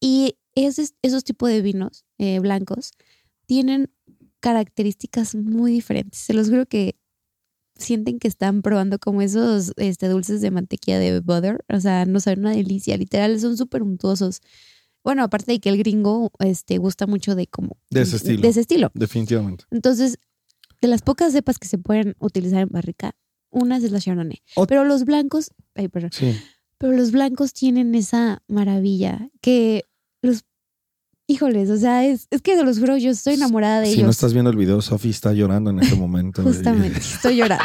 Y 0.00 0.36
esos, 0.54 0.94
esos 1.02 1.24
tipos 1.24 1.48
de 1.48 1.62
vinos 1.62 2.04
eh, 2.18 2.40
blancos 2.40 2.92
tienen 3.46 3.90
características 4.40 5.34
muy 5.34 5.72
diferentes. 5.72 6.18
Se 6.20 6.34
los 6.34 6.48
juro 6.50 6.66
que 6.66 6.96
sienten 7.76 8.18
que 8.18 8.28
están 8.28 8.62
probando 8.62 8.98
como 8.98 9.22
esos 9.22 9.72
este, 9.76 10.08
dulces 10.08 10.40
de 10.40 10.50
mantequilla 10.50 10.98
de 10.98 11.20
butter. 11.20 11.64
O 11.72 11.80
sea, 11.80 12.04
no 12.04 12.20
saben 12.20 12.40
una 12.40 12.50
delicia. 12.52 12.96
Literal, 12.96 13.38
son 13.40 13.56
súper 13.56 13.82
untuosos. 13.82 14.40
Bueno, 15.02 15.22
aparte 15.22 15.52
de 15.52 15.60
que 15.60 15.68
el 15.68 15.78
gringo 15.78 16.30
este, 16.40 16.78
gusta 16.78 17.06
mucho 17.06 17.34
de 17.34 17.46
como... 17.46 17.76
De 17.90 18.02
ese 18.02 18.16
estilo. 18.16 18.42
De 18.42 18.48
ese 18.48 18.60
estilo. 18.60 18.90
Definitivamente. 18.94 19.64
Entonces, 19.70 20.18
de 20.84 20.88
las 20.90 21.00
pocas 21.00 21.32
cepas 21.32 21.58
que 21.58 21.66
se 21.66 21.78
pueden 21.78 22.14
utilizar 22.18 22.60
en 22.60 22.68
barrica, 22.68 23.12
una 23.50 23.78
es 23.78 23.90
la 23.90 24.00
Chardonnay. 24.00 24.42
Ot- 24.56 24.66
Pero 24.68 24.84
los 24.84 25.04
blancos, 25.06 25.50
ay, 25.74 25.88
perdón, 25.88 26.10
Sí. 26.12 26.36
pero 26.76 26.92
los 26.92 27.10
blancos 27.10 27.54
tienen 27.54 27.94
esa 27.94 28.42
maravilla 28.48 29.30
que 29.40 29.84
los, 30.22 30.44
híjoles, 31.26 31.70
o 31.70 31.78
sea, 31.78 32.04
es, 32.04 32.26
es 32.30 32.42
que 32.42 32.54
se 32.54 32.64
los 32.64 32.78
juro, 32.78 32.98
yo 32.98 33.10
estoy 33.12 33.34
enamorada 33.34 33.80
de 33.80 33.86
Si 33.86 33.96
no 33.96 34.00
ellos. 34.02 34.16
estás 34.16 34.34
viendo 34.34 34.50
el 34.50 34.58
video, 34.58 34.82
Sofi 34.82 35.08
está 35.08 35.32
llorando 35.32 35.70
en 35.70 35.78
este 35.78 35.96
momento. 35.96 36.42
Justamente, 36.44 36.98
estoy 37.14 37.36
llorando. 37.36 37.64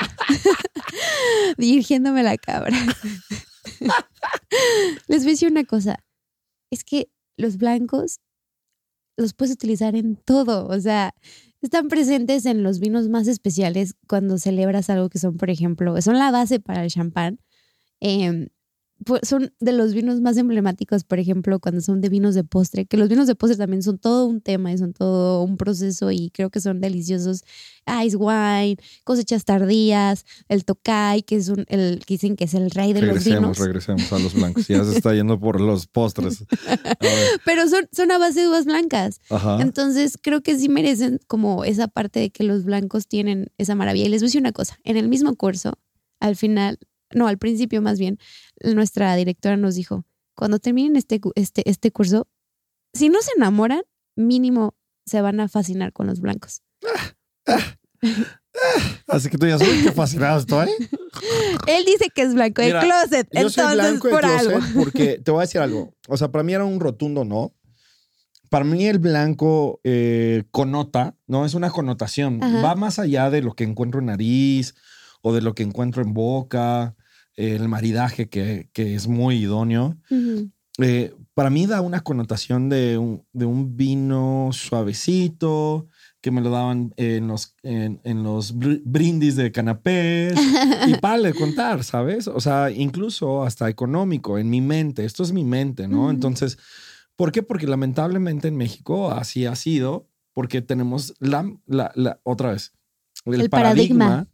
Dirigiéndome 1.57 2.23
la 2.23 2.37
cabra. 2.37 2.77
Les 5.07 5.23
voy 5.23 5.31
a 5.31 5.33
decir 5.33 5.51
una 5.51 5.65
cosa. 5.65 5.97
Es 6.71 6.83
que 6.85 7.09
los 7.37 7.57
blancos 7.57 8.19
los 9.17 9.33
puedes 9.33 9.53
utilizar 9.55 9.95
en 9.95 10.15
todo. 10.15 10.67
O 10.67 10.79
sea, 10.79 11.13
están 11.61 11.87
presentes 11.87 12.45
en 12.45 12.63
los 12.63 12.79
vinos 12.79 13.09
más 13.09 13.27
especiales 13.27 13.95
cuando 14.07 14.37
celebras 14.37 14.89
algo 14.89 15.09
que 15.09 15.19
son, 15.19 15.37
por 15.37 15.49
ejemplo, 15.49 16.01
son 16.01 16.17
la 16.17 16.31
base 16.31 16.59
para 16.59 16.83
el 16.83 16.89
champán. 16.89 17.39
Em, 17.99 18.49
son 19.23 19.53
de 19.59 19.71
los 19.71 19.93
vinos 19.93 20.21
más 20.21 20.37
emblemáticos, 20.37 21.03
por 21.03 21.19
ejemplo, 21.19 21.59
cuando 21.59 21.81
son 21.81 22.01
de 22.01 22.09
vinos 22.09 22.35
de 22.35 22.43
postre, 22.43 22.85
que 22.85 22.97
los 22.97 23.09
vinos 23.09 23.27
de 23.27 23.35
postre 23.35 23.57
también 23.57 23.81
son 23.81 23.97
todo 23.97 24.25
un 24.25 24.41
tema 24.41 24.71
y 24.71 24.77
son 24.77 24.93
todo 24.93 25.43
un 25.43 25.57
proceso 25.57 26.11
y 26.11 26.29
creo 26.31 26.49
que 26.49 26.59
son 26.59 26.81
deliciosos. 26.81 27.43
Ice 28.05 28.15
wine, 28.15 28.77
cosechas 29.03 29.45
tardías, 29.45 30.25
el 30.47 30.65
Tokai, 30.65 31.23
que 31.23 31.37
es 31.37 31.49
un, 31.49 31.65
el 31.69 32.03
que 32.05 32.15
dicen 32.15 32.35
que 32.35 32.43
es 32.43 32.53
el 32.53 32.69
rey 32.71 32.93
de 32.93 33.01
los 33.01 33.09
regresemos, 33.09 33.41
vinos. 33.41 33.57
regresemos 33.59 34.13
a 34.13 34.19
los 34.19 34.33
blancos. 34.33 34.67
Ya 34.67 34.83
se 34.83 34.91
está 34.97 35.13
yendo 35.13 35.39
por 35.39 35.59
los 35.59 35.87
postres. 35.87 36.45
Pero 37.45 37.67
son, 37.67 37.87
son 37.91 38.11
a 38.11 38.17
base 38.17 38.41
de 38.41 38.47
uvas 38.49 38.65
blancas. 38.65 39.21
Ajá. 39.29 39.59
Entonces 39.61 40.17
creo 40.21 40.41
que 40.41 40.57
sí 40.59 40.69
merecen 40.69 41.19
como 41.27 41.63
esa 41.63 41.87
parte 41.87 42.19
de 42.19 42.29
que 42.29 42.43
los 42.43 42.63
blancos 42.63 43.07
tienen 43.07 43.51
esa 43.57 43.75
maravilla. 43.75 44.05
Y 44.05 44.09
les 44.09 44.21
voy 44.21 44.27
a 44.27 44.29
decir 44.29 44.41
una 44.41 44.51
cosa, 44.51 44.77
en 44.83 44.97
el 44.97 45.07
mismo 45.07 45.35
curso, 45.35 45.73
al 46.19 46.35
final, 46.35 46.79
no, 47.13 47.27
al 47.27 47.37
principio 47.37 47.81
más 47.81 47.99
bien, 47.99 48.17
nuestra 48.61 49.15
directora 49.15 49.57
nos 49.57 49.75
dijo, 49.75 50.05
cuando 50.35 50.59
terminen 50.59 50.95
este, 50.95 51.19
este, 51.35 51.69
este 51.69 51.91
curso, 51.91 52.27
si 52.93 53.09
no 53.09 53.21
se 53.21 53.31
enamoran, 53.35 53.81
mínimo 54.15 54.75
se 55.05 55.21
van 55.21 55.39
a 55.39 55.47
fascinar 55.47 55.93
con 55.93 56.07
los 56.07 56.21
blancos. 56.21 56.61
Así 59.07 59.29
que 59.29 59.37
tú 59.37 59.47
ya 59.47 59.57
sabes 59.57 59.83
qué 59.83 59.91
fascinado 59.91 60.39
estoy. 60.39 60.69
Él 61.67 61.83
dice 61.85 62.09
que 62.13 62.21
es 62.21 62.33
blanco 62.33 62.61
de 62.61 62.71
closet, 62.71 63.27
Yo 63.31 63.39
entonces 63.39 63.63
soy 63.63 63.73
blanco 63.75 64.07
de 64.07 64.13
por 64.13 64.21
closet 64.21 64.55
algo. 64.55 64.59
porque 64.75 65.19
te 65.23 65.31
voy 65.31 65.39
a 65.39 65.41
decir 65.41 65.61
algo. 65.61 65.93
O 66.07 66.17
sea, 66.17 66.31
para 66.31 66.43
mí 66.43 66.53
era 66.53 66.65
un 66.65 66.79
rotundo 66.79 67.25
no. 67.25 67.53
Para 68.49 68.65
mí 68.65 68.85
el 68.85 68.99
blanco 68.99 69.79
eh, 69.83 70.43
connota, 70.51 71.15
¿no? 71.27 71.45
Es 71.45 71.53
una 71.53 71.69
connotación. 71.69 72.43
Ajá. 72.43 72.61
Va 72.61 72.75
más 72.75 72.97
allá 72.97 73.29
de 73.29 73.41
lo 73.41 73.53
que 73.53 73.63
encuentro 73.63 73.99
en 73.99 74.07
nariz 74.07 74.75
o 75.21 75.33
de 75.33 75.41
lo 75.41 75.53
que 75.53 75.63
encuentro 75.63 76.01
en 76.01 76.13
boca, 76.13 76.95
el 77.39 77.67
maridaje 77.69 78.27
que, 78.29 78.69
que 78.73 78.95
es 78.95 79.07
muy 79.07 79.37
idóneo. 79.37 79.97
Eh, 80.81 81.13
para 81.33 81.49
mí 81.49 81.65
da 81.65 81.81
una 81.81 82.01
connotación 82.01 82.69
de 82.69 82.97
un, 82.97 83.23
de 83.33 83.45
un 83.45 83.75
vino 83.77 84.49
suavecito, 84.53 85.87
que 86.21 86.31
me 86.31 86.41
lo 86.41 86.49
daban 86.49 86.93
en 86.97 87.27
los, 87.27 87.55
en, 87.63 88.01
en 88.03 88.23
los 88.23 88.53
br- 88.55 88.81
brindis 88.83 89.35
de 89.37 89.51
canapés 89.53 90.37
y 90.87 90.93
para 91.01 91.19
de 91.21 91.33
contar, 91.33 91.83
¿sabes? 91.83 92.27
O 92.27 92.41
sea, 92.41 92.71
incluso 92.71 93.43
hasta 93.43 93.69
económico 93.69 94.37
en 94.37 94.49
mi 94.49 94.59
mente. 94.61 95.05
Esto 95.05 95.23
es 95.23 95.31
mi 95.31 95.43
mente, 95.45 95.87
¿no? 95.87 96.09
Entonces, 96.11 96.57
¿por 97.15 97.31
qué? 97.31 97.41
Porque 97.43 97.67
lamentablemente 97.67 98.49
en 98.49 98.57
México 98.57 99.11
así 99.11 99.45
ha 99.45 99.55
sido, 99.55 100.07
porque 100.33 100.61
tenemos 100.61 101.13
la, 101.19 101.49
la, 101.65 101.91
la- 101.95 102.19
otra 102.23 102.51
vez, 102.51 102.73
el, 103.25 103.41
El 103.41 103.49
paradigma, 103.49 104.05
paradigma. 104.05 104.27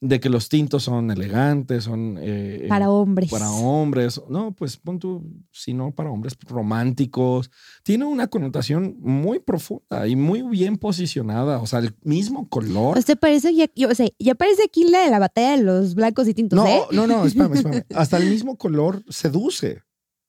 De 0.00 0.20
que 0.20 0.28
los 0.28 0.48
tintos 0.48 0.84
son 0.84 1.10
elegantes, 1.10 1.84
son... 1.84 2.18
eh, 2.20 2.66
Para 2.68 2.88
hombres. 2.90 3.30
para 3.30 3.50
hombres, 3.50 4.20
no, 4.28 4.52
pues 4.52 4.76
pon 4.76 4.98
tú, 5.00 5.24
si 5.50 5.74
no 5.74 5.90
para 5.92 6.10
hombres 6.10 6.36
románticos, 6.46 7.50
tiene 7.82 8.04
una 8.04 8.28
connotación 8.28 8.96
muy 9.00 9.40
profunda 9.40 10.06
y 10.06 10.14
muy 10.14 10.42
bien 10.42 10.76
posicionada, 10.76 11.58
o 11.60 11.66
sea, 11.66 11.80
el 11.80 11.96
mismo 12.04 12.48
color. 12.48 12.96
Usted 12.96 13.18
parece, 13.18 13.54
ya, 13.54 13.66
yo- 13.74 13.88
o 13.88 13.94
sea, 13.94 14.06
ya 14.20 14.34
parece 14.36 14.62
aquí 14.64 14.84
la 14.84 15.00
de 15.00 15.10
la 15.10 15.18
batalla 15.18 15.56
de 15.56 15.62
los 15.64 15.94
blancos 15.96 16.28
y 16.28 16.34
tintos, 16.34 16.56
No, 16.56 16.66
¿eh? 16.66 16.80
no, 16.92 17.06
no, 17.06 17.24
espérame, 17.24 17.54
espérame. 17.54 17.84
Hasta 17.96 18.18
el 18.18 18.28
mismo 18.30 18.56
color 18.56 19.02
seduce. 19.08 19.82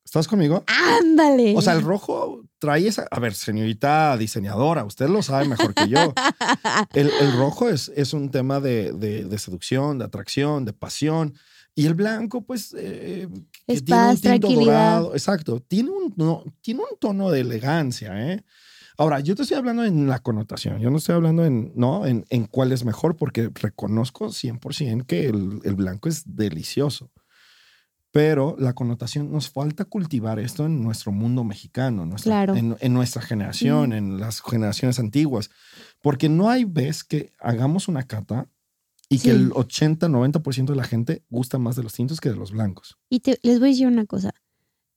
¿Estás 0.04 0.28
conmigo? 0.28 0.64
Ándale. 1.00 1.56
O 1.56 1.62
sea, 1.62 1.74
el 1.74 1.84
rojo 1.84 2.42
trae 2.60 2.88
esa. 2.88 3.08
A 3.10 3.20
ver, 3.20 3.34
señorita 3.34 4.16
diseñadora, 4.18 4.84
usted 4.86 5.08
lo 5.10 5.22
sabe 5.24 5.48
mejor 5.48 5.74
que 5.74 5.88
yo. 5.88 6.14
El, 6.94 7.10
el 7.22 7.34
rojo 7.38 7.70
es, 7.70 7.92
es 7.96 8.14
un 8.14 8.30
tema 8.30 8.60
de, 8.60 8.92
de- 8.94 9.24
de 9.26 9.38
seducción, 9.40 9.98
de 10.00 10.06
atracción, 10.06 10.66
de 10.66 10.74
pasión. 10.74 11.34
Y 11.76 11.86
el 11.86 11.94
blanco, 11.94 12.42
pues, 12.42 12.76
eh, 12.78 13.28
Es 13.68 13.86
tiene 13.86 14.02
un 14.02 14.08
paz, 14.10 14.22
tinto 14.22 14.40
tranquilidad. 14.48 14.66
dorado. 15.00 15.14
Exacto. 15.14 15.60
Tiene 15.62 15.90
un, 15.92 16.14
no, 16.18 16.44
tiene 16.62 16.82
un 16.82 16.98
tono 17.00 17.32
de 17.32 17.42
elegancia, 17.42 18.34
¿eh? 18.34 18.44
Ahora, 18.98 19.22
yo 19.22 19.34
te 19.34 19.44
estoy 19.44 19.56
hablando 19.58 19.86
en 19.86 20.08
la 20.10 20.20
connotación. 20.20 20.80
Yo 20.82 20.90
no 20.90 20.98
estoy 20.98 21.16
hablando 21.16 21.46
en, 21.46 21.72
¿no? 21.76 22.06
en, 22.06 22.26
en 22.30 22.48
cuál 22.48 22.74
es 22.74 22.84
mejor, 22.84 23.16
porque 23.16 23.50
reconozco 23.54 24.28
100% 24.28 25.06
que 25.06 25.28
el, 25.30 25.62
el 25.64 25.76
blanco 25.76 26.10
es 26.10 26.24
delicioso. 26.36 27.10
Pero 28.22 28.58
la 28.60 28.74
connotación, 28.74 29.32
nos 29.32 29.50
falta 29.50 29.86
cultivar 29.86 30.40
esto 30.40 30.66
en 30.66 30.84
nuestro 30.84 31.14
mundo 31.14 31.46
mexicano, 31.46 32.06
nuestra- 32.06 32.32
Claro. 32.46 32.56
en, 32.58 32.76
en 32.82 32.94
nuestra 32.94 33.22
generación, 33.22 33.94
en 33.94 34.20
las 34.20 34.42
generaciones 34.42 35.00
antiguas. 35.00 35.50
Porque 36.02 36.28
no 36.28 36.50
hay 36.50 36.66
vez 36.66 37.06
que 37.06 37.32
hagamos 37.40 37.88
una 37.88 38.04
cata 38.04 38.50
y 39.08 39.20
Sí. 39.20 39.24
que 39.24 39.32
el 39.32 39.52
80-90% 39.52 40.74
de 40.74 40.76
la 40.76 40.84
gente 40.84 41.24
gusta 41.30 41.60
más 41.60 41.78
de 41.78 41.84
los 41.84 41.94
tintos 41.94 42.20
que 42.20 42.28
de 42.30 42.36
los 42.36 42.52
blancos. 42.52 42.98
Y 43.10 43.22
te- 43.22 43.40
les 43.42 43.60
voy 43.60 43.70
a 43.70 43.72
decir 43.72 43.88
una 43.88 44.06
cosa. 44.06 44.32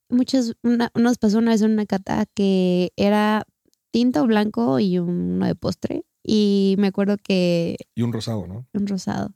Muchas, 0.09 0.53
una, 0.61 0.91
unas 0.93 1.17
personas 1.17 1.61
en 1.61 1.71
una 1.71 1.85
cata 1.85 2.25
que 2.25 2.91
era 2.97 3.45
tinto 3.91 4.27
blanco 4.27 4.79
y 4.81 4.99
uno 4.99 5.45
de 5.45 5.55
postre. 5.55 6.03
Y 6.25 6.75
me 6.77 6.87
acuerdo 6.87 7.15
que 7.23 7.77
Y 7.95 8.01
un 8.01 8.11
rosado, 8.11 8.47
¿no? 8.47 8.67
un 8.73 8.85
rosado. 8.85 9.33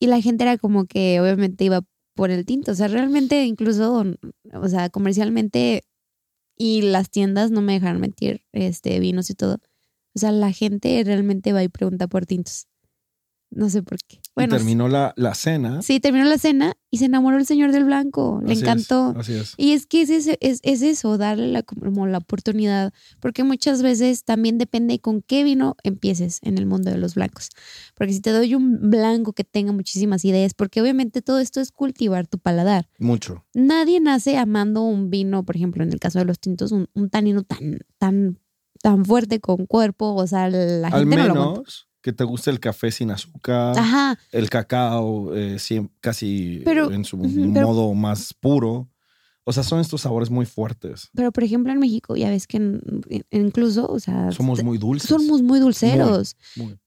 Y 0.00 0.08
la 0.08 0.20
gente 0.20 0.42
era 0.42 0.58
como 0.58 0.86
que 0.86 1.20
obviamente 1.20 1.62
iba 1.64 1.82
por 2.18 2.32
el 2.32 2.44
tinto. 2.44 2.72
O 2.72 2.74
sea, 2.74 2.88
realmente 2.88 3.44
incluso, 3.44 4.04
o 4.52 4.68
sea, 4.68 4.90
comercialmente 4.90 5.84
y 6.56 6.82
las 6.82 7.10
tiendas 7.10 7.52
no 7.52 7.62
me 7.62 7.74
dejaron 7.74 8.00
mentir, 8.00 8.44
este, 8.50 8.98
vinos 8.98 9.30
y 9.30 9.36
todo. 9.36 9.58
O 10.16 10.18
sea, 10.18 10.32
la 10.32 10.50
gente 10.50 11.00
realmente 11.04 11.52
va 11.52 11.62
y 11.62 11.68
pregunta 11.68 12.08
por 12.08 12.26
tintos. 12.26 12.66
No 13.50 13.70
sé 13.70 13.84
por 13.84 13.98
qué. 14.08 14.18
Bueno, 14.34 14.56
y 14.56 14.58
terminó 14.58 14.88
la, 14.88 15.14
la 15.14 15.36
cena. 15.36 15.80
sí, 15.80 16.00
terminó 16.00 16.24
la 16.24 16.38
cena 16.38 16.76
y 16.90 16.98
se 16.98 17.04
enamoró 17.04 17.36
el 17.36 17.44
señor 17.46 17.70
del 17.72 17.84
blanco. 17.84 18.40
Le 18.42 18.52
Así 18.52 18.54
es, 18.54 18.62
encantó. 18.62 19.14
así 19.18 19.34
es. 19.34 19.54
Y 19.58 19.72
es 19.72 19.86
que 19.86 20.02
es, 20.02 20.10
ese- 20.10 20.38
es, 20.40 20.60
es 20.62 20.80
eso, 20.82 21.18
darle 21.18 21.48
la, 21.48 21.62
como 21.62 22.06
la 22.06 22.18
oportunidad, 22.18 22.92
porque 23.20 23.44
muchas 23.44 23.82
veces 23.82 24.24
también 24.24 24.56
depende 24.58 24.98
con 24.98 25.20
qué 25.20 25.44
vino 25.44 25.76
empieces 25.82 26.38
en 26.42 26.56
el 26.58 26.66
mundo 26.66 26.90
de 26.90 26.96
los 26.98 27.14
blancos. 27.14 27.50
Porque 27.94 28.12
si 28.14 28.20
te 28.20 28.30
doy 28.30 28.54
un 28.54 28.90
blanco 28.90 29.32
que 29.34 29.44
tenga 29.44 29.72
muchísimas 29.72 30.24
ideas, 30.24 30.54
porque 30.54 30.80
obviamente 30.80 31.20
todo 31.20 31.40
esto 31.40 31.60
es 31.60 31.72
cultivar 31.72 32.26
tu 32.26 32.38
paladar. 32.38 32.88
Mucho. 32.98 33.44
Nadie 33.54 34.00
nace 34.00 34.38
amando 34.38 34.82
un 34.84 35.10
vino, 35.10 35.44
por 35.44 35.56
ejemplo, 35.56 35.82
en 35.82 35.92
el 35.92 36.00
caso 36.00 36.18
de 36.20 36.24
los 36.24 36.38
tintos, 36.40 36.72
un, 36.72 36.88
un 36.94 37.10
tanino 37.10 37.42
tan, 37.42 37.80
tan, 37.98 38.38
tan 38.82 39.04
fuerte 39.04 39.40
con 39.40 39.66
cuerpo, 39.66 40.14
o 40.14 40.26
sea, 40.26 40.48
la 40.48 40.88
Al 40.88 41.00
gente 41.00 41.16
no 41.16 41.26
lo 41.26 41.32
aguanta. 41.42 41.70
Que 42.08 42.12
te 42.14 42.24
guste 42.24 42.50
el 42.50 42.58
café 42.58 42.90
sin 42.90 43.10
azúcar, 43.10 43.78
Ajá, 43.78 44.18
el 44.32 44.48
cacao 44.48 45.34
eh, 45.36 45.58
casi 46.00 46.62
Pero- 46.64 46.90
en 46.90 47.04
su 47.04 47.18
modo 47.18 47.92
más 47.92 48.32
puro. 48.32 48.88
O 49.44 49.52
sea, 49.52 49.62
son 49.62 49.80
estos 49.80 50.00
sabores 50.02 50.30
muy 50.30 50.46
fuertes. 50.46 51.08
pero 51.14 51.32
por 51.32 51.42
ejemplo 51.44 51.70
en 51.72 51.78
México 51.78 52.16
ya 52.16 52.30
ves 52.30 52.46
que 52.46 52.56
en- 52.58 52.80
incluso, 53.30 53.86
o 53.86 53.98
sea, 54.00 54.32
Somos 54.32 54.62
muy 54.64 54.78
dulces. 54.78 55.08
somos 55.08 55.42
muy 55.42 55.60
dulceros. 55.60 56.36
Muy. 56.56 56.78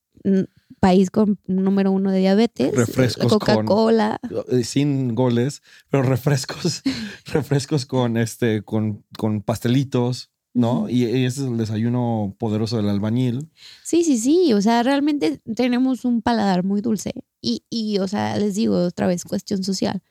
País 0.80 1.12
con 1.12 1.40
número 1.46 1.92
uno 1.92 2.12
de 2.12 2.20
diabetes. 2.20 2.74
Refrescos 2.76 3.32
Coca-Cola. 3.32 4.20
Eh, 4.50 4.64
sin 4.64 5.14
goles, 5.14 5.62
pero 5.90 6.02
refrescos, 6.04 6.82
refrescos 7.26 7.86
con 7.86 8.18
este, 8.18 8.64
con, 8.64 9.04
con 9.18 9.42
pastelitos, 9.44 10.31
¿no? 10.54 10.90
Y, 10.90 11.06
ese 11.06 11.42
es 11.42 11.48
el 11.48 11.58
desayuno 11.58 12.36
poderoso 12.40 12.78
del 12.78 12.90
albañil. 12.90 13.50
Sí, 13.84 14.04
sí, 14.04 14.18
sí. 14.18 14.54
O 14.54 14.62
sea, 14.62 14.84
realmente 14.84 15.40
tenemos 15.56 16.06
un 16.06 16.22
paladar 16.22 16.64
muy 16.64 16.82
dulce. 16.82 17.14
Y, 17.42 17.64
y, 17.70 18.00
o 18.00 18.08
sea, 18.08 18.38
les 18.38 18.56
digo 18.56 18.78
otra 18.78 19.08
vez, 19.08 19.24
cuestión 19.24 19.64
social. 19.64 20.02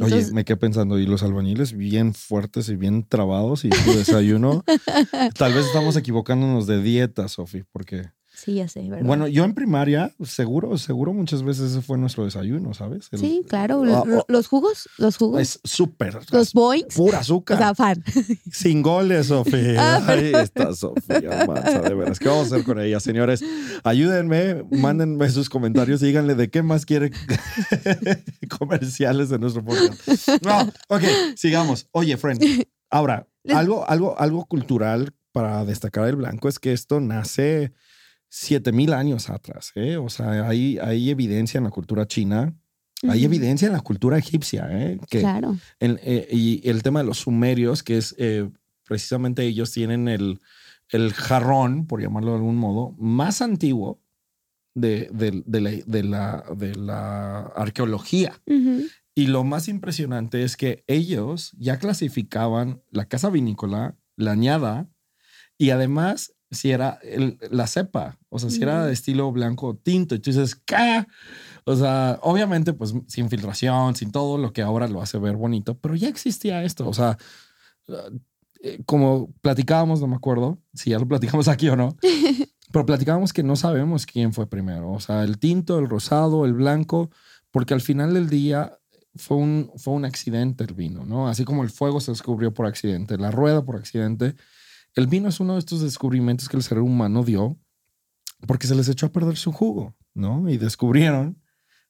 Oye, 0.00 0.32
me 0.32 0.44
quedé 0.44 0.56
pensando, 0.56 0.98
y 0.98 1.06
los 1.06 1.22
albañiles 1.22 1.76
bien 1.76 2.14
fuertes 2.14 2.68
y 2.70 2.76
bien 2.76 3.06
trabados, 3.06 3.64
y 3.64 3.70
su 3.70 3.92
desayuno. 3.92 4.64
Tal 5.36 5.52
vez 5.52 5.66
estamos 5.66 5.96
equivocándonos 5.96 6.66
de 6.66 6.82
dieta, 6.82 7.28
Sofi, 7.28 7.64
porque. 7.70 8.10
Sí, 8.42 8.54
ya 8.54 8.68
sé, 8.68 8.88
¿verdad? 8.88 9.04
Bueno, 9.04 9.28
yo 9.28 9.44
en 9.44 9.52
primaria, 9.54 10.14
seguro, 10.24 10.78
seguro 10.78 11.12
muchas 11.12 11.42
veces 11.42 11.72
ese 11.72 11.82
fue 11.82 11.98
nuestro 11.98 12.24
desayuno, 12.24 12.72
¿sabes? 12.72 13.08
El- 13.12 13.18
sí, 13.18 13.42
claro. 13.46 13.82
Ah, 13.82 14.02
Los, 14.06 14.18
oh. 14.20 14.24
los 14.28 14.46
jugos, 14.46 14.88
los 14.96 15.16
jugos. 15.18 15.40
Es 15.42 15.60
súper. 15.64 16.18
los 16.32 16.52
boings. 16.54 16.94
Pura 16.94 17.18
O 17.18 17.20
azúcar. 17.20 17.58
sea, 17.58 17.74
fan. 17.74 18.02
Sin 18.52 18.80
goles, 18.82 19.26
Sofía. 19.26 19.74
Ah, 19.80 20.04
Ahí 20.08 20.32
está 20.34 20.74
Sofía, 20.74 21.18
de 21.20 21.94
veras. 21.94 22.18
¿Qué 22.18 22.28
vamos 22.28 22.44
a 22.50 22.54
hacer 22.54 22.64
con 22.64 22.80
ella, 22.80 22.98
señores? 23.00 23.42
Ayúdenme, 23.84 24.64
mándenme 24.70 25.28
sus 25.30 25.48
comentarios 25.50 26.02
y 26.02 26.06
díganle 26.06 26.34
de 26.34 26.48
qué 26.50 26.62
más 26.62 26.86
quiere 26.86 27.10
comerciales 28.58 29.28
de 29.28 29.38
nuestro 29.38 29.64
podcast. 29.64 30.28
No, 30.44 30.60
ok, 30.88 31.02
sigamos. 31.36 31.86
Oye, 31.92 32.16
friend, 32.16 32.64
ahora, 32.90 33.26
algo, 33.52 33.88
algo, 33.88 34.18
algo 34.18 34.44
cultural 34.46 35.12
para 35.32 35.64
destacar 35.64 36.08
el 36.08 36.16
blanco 36.16 36.48
es 36.48 36.58
que 36.58 36.72
esto 36.72 37.00
nace 37.00 37.72
7000 38.30 38.92
años 38.94 39.28
atrás, 39.28 39.72
¿eh? 39.74 39.96
O 39.98 40.08
sea, 40.08 40.48
hay, 40.48 40.78
hay 40.78 41.10
evidencia 41.10 41.58
en 41.58 41.64
la 41.64 41.70
cultura 41.70 42.06
china, 42.06 42.54
hay 43.08 43.24
evidencia 43.24 43.66
en 43.66 43.72
la 43.72 43.80
cultura 43.80 44.16
egipcia, 44.18 44.68
¿eh? 44.70 44.98
Que, 45.10 45.20
Claro. 45.20 45.56
eh, 45.80 46.28
y 46.30 46.66
el 46.68 46.82
tema 46.82 47.00
de 47.00 47.06
los 47.06 47.18
sumerios, 47.18 47.82
que 47.82 47.98
es 47.98 48.14
precisamente 48.84 49.42
ellos 49.44 49.72
tienen 49.72 50.06
el, 50.08 50.40
el 50.90 51.12
jarrón, 51.12 51.86
por 51.86 52.00
llamarlo 52.00 52.30
de 52.32 52.36
algún 52.36 52.56
modo, 52.56 52.94
más 52.98 53.42
antiguo 53.42 54.00
de, 54.74 55.08
de- 55.12 55.42
de 55.46 55.60
la, 55.60 55.70
de 55.86 56.02
la- 56.04 56.44
de 56.56 56.74
la 56.76 57.40
arqueología. 57.56 58.40
Y 59.14 59.26
lo 59.26 59.42
más 59.44 59.66
impresionante 59.68 60.44
es 60.44 60.56
que 60.56 60.84
ellos 60.86 61.52
ya 61.58 61.78
clasificaban 61.78 62.82
la 62.90 63.06
casa 63.06 63.28
vinícola, 63.28 63.96
la 64.16 64.32
añada, 64.32 64.88
y 65.58 65.70
además 65.70 66.32
si 66.50 66.70
era 66.72 66.98
el- 67.02 67.38
la 67.50 67.66
cepa, 67.66 68.18
o 68.28 68.38
sea, 68.38 68.50
si 68.50 68.62
era 68.62 68.84
de 68.86 68.92
estilo 68.92 69.30
blanco 69.32 69.76
tinto. 69.76 70.14
Y 70.14 70.18
tú 70.18 70.30
dices, 70.30 70.54
¿qué? 70.56 71.06
O 71.64 71.76
sea, 71.76 72.18
obviamente, 72.22 72.72
pues 72.72 72.92
sin 73.06 73.28
filtración, 73.30 73.94
sin 73.94 74.10
todo 74.10 74.36
lo 74.38 74.52
que 74.52 74.62
ahora 74.62 74.88
lo 74.88 75.00
hace 75.00 75.18
ver 75.18 75.36
bonito, 75.36 75.78
pero 75.78 75.94
ya 75.94 76.08
existía 76.08 76.64
esto. 76.64 76.88
O 76.88 76.94
sea, 76.94 77.16
eh, 78.62 78.82
como 78.86 79.32
platicábamos, 79.40 80.00
no 80.00 80.06
me 80.06 80.16
acuerdo 80.16 80.58
si 80.74 80.90
ya 80.90 80.98
lo 80.98 81.08
platicamos 81.08 81.48
aquí 81.48 81.68
o 81.68 81.76
no, 81.76 81.96
pero 82.72 82.86
platicábamos 82.86 83.32
que 83.32 83.42
no 83.42 83.56
sabemos 83.56 84.06
quién 84.06 84.32
fue 84.32 84.48
primero. 84.48 84.92
O 84.92 85.00
sea, 85.00 85.22
el 85.24 85.38
tinto, 85.38 85.78
el 85.78 85.88
rosado, 85.88 86.44
el 86.44 86.52
blanco, 86.54 87.10
porque 87.50 87.74
al 87.74 87.80
final 87.80 88.14
del 88.14 88.28
día 88.28 88.76
fue 89.16 89.36
un, 89.38 89.72
fue 89.76 89.94
un 89.94 90.04
accidente 90.04 90.64
el 90.64 90.74
vino, 90.74 91.04
¿no? 91.04 91.28
Así 91.28 91.44
como 91.44 91.62
el 91.62 91.70
fuego 91.70 92.00
se 92.00 92.12
descubrió 92.12 92.52
por 92.54 92.66
accidente, 92.66 93.16
la 93.18 93.30
rueda 93.30 93.64
por 93.64 93.76
accidente. 93.76 94.34
El 95.00 95.06
vino 95.06 95.28
es 95.28 95.40
uno 95.40 95.54
de 95.54 95.60
estos 95.60 95.80
descubrimientos 95.80 96.48
que 96.48 96.56
el 96.56 96.62
ser 96.62 96.78
humano 96.78 97.24
dio 97.24 97.58
porque 98.46 98.66
se 98.66 98.74
les 98.74 98.88
echó 98.88 99.06
a 99.06 99.12
perder 99.12 99.36
su 99.36 99.50
jugo, 99.52 99.94
¿no? 100.14 100.48
Y 100.48 100.58
descubrieron 100.58 101.42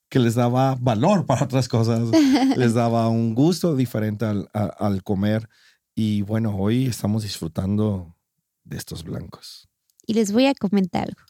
que 0.08 0.18
les 0.20 0.34
daba 0.34 0.76
valor 0.80 1.26
para 1.26 1.44
otras 1.44 1.68
cosas, 1.68 2.08
les 2.56 2.74
daba 2.74 3.08
un 3.08 3.34
gusto 3.34 3.74
diferente 3.76 4.24
al, 4.24 4.48
a- 4.54 4.64
al 4.78 5.02
comer. 5.02 5.48
Y 5.94 6.22
bueno, 6.22 6.56
hoy 6.56 6.86
estamos 6.86 7.22
disfrutando 7.24 8.16
de 8.64 8.76
estos 8.76 9.02
blancos. 9.04 9.68
Y 10.06 10.14
les 10.14 10.32
voy 10.32 10.46
a 10.46 10.54
comentar 10.54 11.02
algo. 11.08 11.20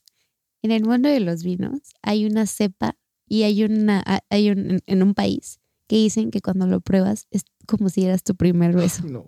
En 0.63 0.71
el 0.71 0.85
mundo 0.85 1.09
de 1.09 1.21
los 1.21 1.43
vinos 1.43 1.81
hay 2.03 2.27
una 2.27 2.47
cepa 2.47 2.97
y 3.27 3.43
hay 3.45 3.65
una 3.65 4.03
hay 4.29 4.51
un, 4.51 4.71
en- 4.71 4.83
en 4.87 5.03
un 5.03 5.15
país 5.15 5.61
que 5.87 5.97
dicen 5.97 6.31
que 6.31 6.41
cuando 6.41 6.67
lo 6.67 6.81
pruebas 6.81 7.27
es 7.31 7.43
como 7.67 7.89
si 7.89 8.05
eras 8.05 8.23
tu 8.23 8.35
primer 8.37 8.75
beso. 8.75 9.03
No, 9.07 9.27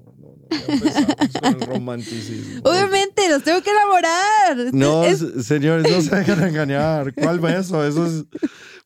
con 1.41 1.55
el 1.55 1.61
romanticismo. 1.61 2.61
Obviamente, 2.65 3.29
los 3.29 3.43
tengo 3.43 3.63
que 3.63 3.71
enamorar. 3.71 4.73
No, 4.75 5.05
Es- 5.05 5.47
señores, 5.47 5.91
no 5.91 6.01
se 6.03 6.15
dejen 6.17 6.43
engañar. 6.43 7.15
¿Cuál 7.15 7.41
beso? 7.41 7.85
Eso 7.87 8.07
es. 8.07 8.25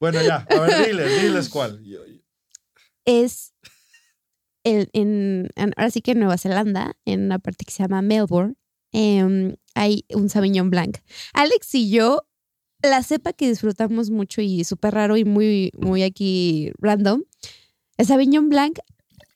Bueno, 0.00 0.22
ya. 0.22 0.46
A 0.50 0.60
ver, 0.60 0.86
diles, 0.86 1.22
diles 1.22 1.48
cuál. 1.48 1.82
Es 3.04 3.54
el, 4.64 4.90
en, 4.92 5.48
en- 5.56 5.72
ahora 5.76 5.90
sí 5.90 6.00
que 6.00 6.12
en 6.12 6.18
Nueva 6.18 6.38
Zelanda, 6.38 6.96
en 7.04 7.22
una 7.24 7.38
parte 7.38 7.64
que 7.64 7.72
se 7.72 7.82
llama 7.82 8.02
Melbourne, 8.02 8.54
em, 8.92 9.54
hay 9.74 10.04
un 10.14 10.28
Sauvignon 10.28 10.70
Blanc. 10.70 10.98
Alex 11.34 11.74
y 11.74 11.90
yo, 11.90 12.26
la 12.82 13.02
cepa 13.02 13.32
que 13.32 13.48
disfrutamos 13.48 14.10
mucho 14.10 14.40
y 14.40 14.64
súper 14.64 14.94
raro 14.94 15.16
y 15.16 15.24
muy, 15.24 15.70
muy 15.78 16.02
aquí 16.02 16.72
random, 16.78 17.22
el 17.96 18.06
Sauvignon 18.06 18.48
Blanc 18.48 18.78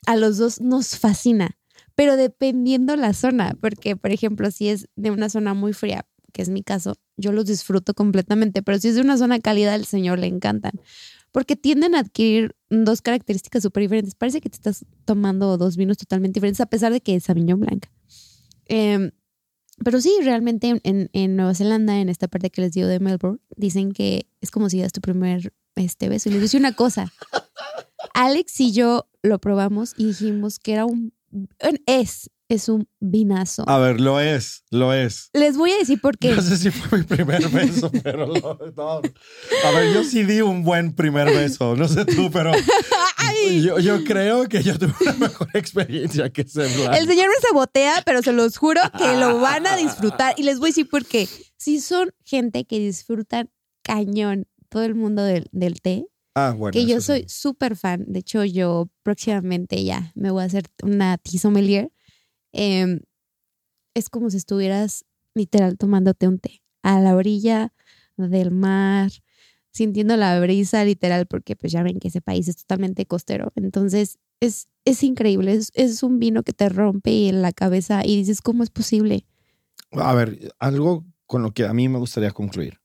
a 0.07 0.17
los 0.17 0.39
dos 0.39 0.61
nos 0.61 0.99
fascina, 0.99 1.57
pero 1.95 2.17
dependiendo 2.17 2.97
la 2.97 3.13
zona, 3.13 3.57
porque 3.61 3.97
por 3.97 4.11
ejemplo, 4.13 4.51
si 4.51 4.69
es 4.69 4.89
de 4.97 5.11
una 5.11 5.29
zona 5.29 5.55
muy 5.55 5.73
fría, 5.73 6.07
que 6.33 6.43
es 6.43 6.49
mi 6.49 6.63
caso, 6.63 6.95
yo 7.17 7.33
los 7.33 7.47
disfruto 7.47 7.93
completamente, 7.95 8.63
pero 8.63 8.79
si 8.79 8.89
es 8.89 8.95
de 8.95 9.01
una 9.01 9.17
zona 9.19 9.41
cálida, 9.41 9.75
al 9.75 9.85
señor 9.85 10.19
le 10.19 10.27
encantan 10.29 10.73
porque 11.33 11.55
tienden 11.55 11.95
a 11.95 12.01
adquirir 12.01 12.57
dos 12.71 13.03
características 13.03 13.63
súper 13.63 13.83
diferentes. 13.83 14.17
Parece 14.17 14.41
que 14.41 14.51
te 14.51 14.57
estás 14.57 14.85
tomando 15.05 15.57
dos 15.59 15.77
vinos 15.77 15.97
totalmente 15.97 16.39
diferentes, 16.41 16.61
a 16.61 16.67
pesar 16.67 16.93
de 16.93 17.01
que 17.01 17.15
es 17.15 17.23
Sauvignon 17.23 17.61
Blanc. 17.61 17.87
Em, 18.67 19.13
pero 19.85 20.01
sí, 20.01 20.13
realmente 20.25 20.81
en, 20.83 21.09
en- 21.13 21.37
Nueva 21.37 21.55
Zelanda, 21.55 22.01
en 22.01 22.09
esta 22.09 22.27
parte 22.27 22.51
que 22.51 22.61
les 22.63 22.73
digo 22.73 22.89
de 22.89 22.99
Melbourne, 22.99 23.39
dicen 23.57 23.93
que 23.93 24.27
es 24.41 24.51
como 24.51 24.69
si 24.69 24.81
das 24.81 24.91
tu 24.91 25.01
primer 25.01 25.53
este, 25.77 26.09
beso. 26.09 26.29
Y 26.29 26.33
les 26.33 26.43
decir 26.43 26.59
una 26.59 26.73
cosa. 26.75 27.13
Alex 28.15 28.61
y 28.61 28.73
yo 28.73 29.09
lo 29.23 29.39
probamos 29.39 29.95
y 29.97 30.07
dijimos 30.07 30.59
que 30.59 30.73
era 30.73 30.85
un... 30.85 31.13
Es, 31.87 32.31
es 32.49 32.69
un 32.69 32.89
vinazo. 32.99 33.69
A 33.69 33.79
ver, 33.79 34.01
lo 34.01 34.19
es, 34.21 34.65
lo 34.71 34.93
es. 34.93 35.31
Les 35.33 35.57
voy 35.57 35.71
a 35.71 35.77
decir 35.79 36.01
por 36.01 36.19
qué. 36.19 36.35
No 36.35 36.43
sé 36.43 36.57
si 36.57 36.71
fue 36.71 36.99
mi 36.99 37.05
primer 37.05 37.49
beso, 37.49 37.91
pero 38.03 38.27
lo- 38.27 38.59
no. 38.77 38.91
A 39.65 39.71
ver, 39.73 39.95
yo 39.95 40.03
sí 40.05 40.25
di 40.25 40.41
un 40.41 40.65
buen 40.65 40.93
primer 40.95 41.27
beso. 41.29 41.77
No 41.77 41.87
sé 41.89 42.05
tú, 42.05 42.31
pero 42.33 42.53
yo, 43.63 43.79
yo 43.79 44.03
creo 44.05 44.49
que 44.49 44.63
yo 44.63 44.79
tuve 44.79 44.93
una 45.03 45.13
mejor 45.15 45.49
experiencia 45.55 46.31
que 46.31 46.43
ese 46.43 46.67
blanco. 46.77 46.93
El 46.97 47.07
señor 47.07 47.29
me 47.29 47.49
sabotea, 47.49 48.03
pero 48.05 48.23
se 48.23 48.33
los 48.33 48.57
juro 48.57 48.81
que 48.99 49.17
lo 49.17 49.39
van 49.41 49.67
a 49.67 49.77
disfrutar. 49.77 50.35
Y 50.37 50.43
les 50.43 50.59
voy 50.59 50.69
a 50.69 50.71
decir 50.71 50.89
por 50.89 51.05
qué. 51.07 51.29
Si 51.57 51.81
son 51.81 52.11
gente 52.25 52.65
que 52.65 52.79
disfrutan 52.79 53.51
cañón 53.83 54.47
todo 54.69 54.83
el 54.85 54.95
mundo 54.95 55.23
del, 55.25 55.49
del 55.53 55.81
té, 55.81 56.07
Ah, 56.35 56.55
bueno. 56.57 56.73
que 56.73 56.87
yo 56.87 57.01
soy 57.01 57.29
súper 57.29 57.77
fan. 57.77 58.05
De 58.07 58.21
hecho, 58.21 58.45
yo 58.45 58.89
próximamente 59.03 59.85
ya 59.85 60.13
me 60.15 60.31
voy 60.31 60.43
a 60.43 60.47
hacer 60.47 60.65
una 60.83 61.19
tea 61.19 61.41
sommelier. 61.41 61.93
Em, 62.53 63.01
es 63.95 64.09
como 64.09 64.31
si 64.31 64.37
estuvieras 64.37 65.05
literal 65.35 65.77
tomándote 65.77 66.29
un 66.29 66.39
té 66.39 66.63
a 66.83 67.01
la 67.01 67.15
orilla 67.17 67.73
del 68.17 68.51
mar, 68.51 69.11
sintiendo 69.73 70.17
la 70.17 70.39
brisa 70.41 70.85
literal, 70.85 71.27
porque 71.27 71.57
pues 71.57 71.73
ya 71.73 71.83
ven 71.83 71.99
que 71.99 72.09
ese 72.09 72.21
país 72.21 72.49
es 72.49 72.57
totalmente 72.57 73.07
costero. 73.07 73.53
Entonces, 73.57 74.19
es, 74.41 74.69
es 74.85 75.03
increíble. 75.03 75.53
Es, 75.53 75.71
es 75.75 76.03
un 76.03 76.19
vino 76.19 76.43
que 76.43 76.53
te 76.53 76.69
rompe 76.69 77.29
en 77.29 77.43
la 77.43 77.53
cabeza 77.53 78.03
y 78.05 78.17
dices, 78.17 78.41
¿cómo 78.41 78.63
es 78.63 78.71
posible? 78.71 79.27
A 79.93 80.15
ver, 80.15 80.53
algo 80.59 81.05
con 81.27 81.43
lo 81.43 81.53
que 81.53 81.65
a 81.65 81.73
mí 81.73 81.89
me 81.89 81.99
gustaría 81.99 82.31
concluir. 82.31 82.80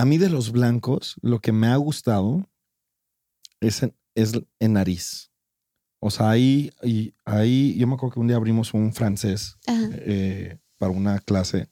A 0.00 0.06
mí 0.06 0.16
de 0.16 0.30
los 0.30 0.50
blancos, 0.50 1.16
lo 1.20 1.40
que 1.40 1.52
me 1.52 1.66
ha 1.66 1.76
gustado 1.76 2.48
es 3.60 3.82
en, 3.82 3.94
es 4.14 4.32
en 4.58 4.72
nariz. 4.72 5.30
O 5.98 6.10
sea, 6.10 6.30
ahí, 6.30 6.70
y- 6.82 7.12
ahí, 7.26 7.76
yo 7.76 7.86
me 7.86 7.94
acuerdo 7.94 8.14
que 8.14 8.20
un 8.20 8.26
día 8.28 8.36
abrimos 8.36 8.72
un 8.72 8.94
francés 8.94 9.58
eh, 9.92 10.58
para 10.78 10.90
una 10.92 11.18
clase 11.18 11.68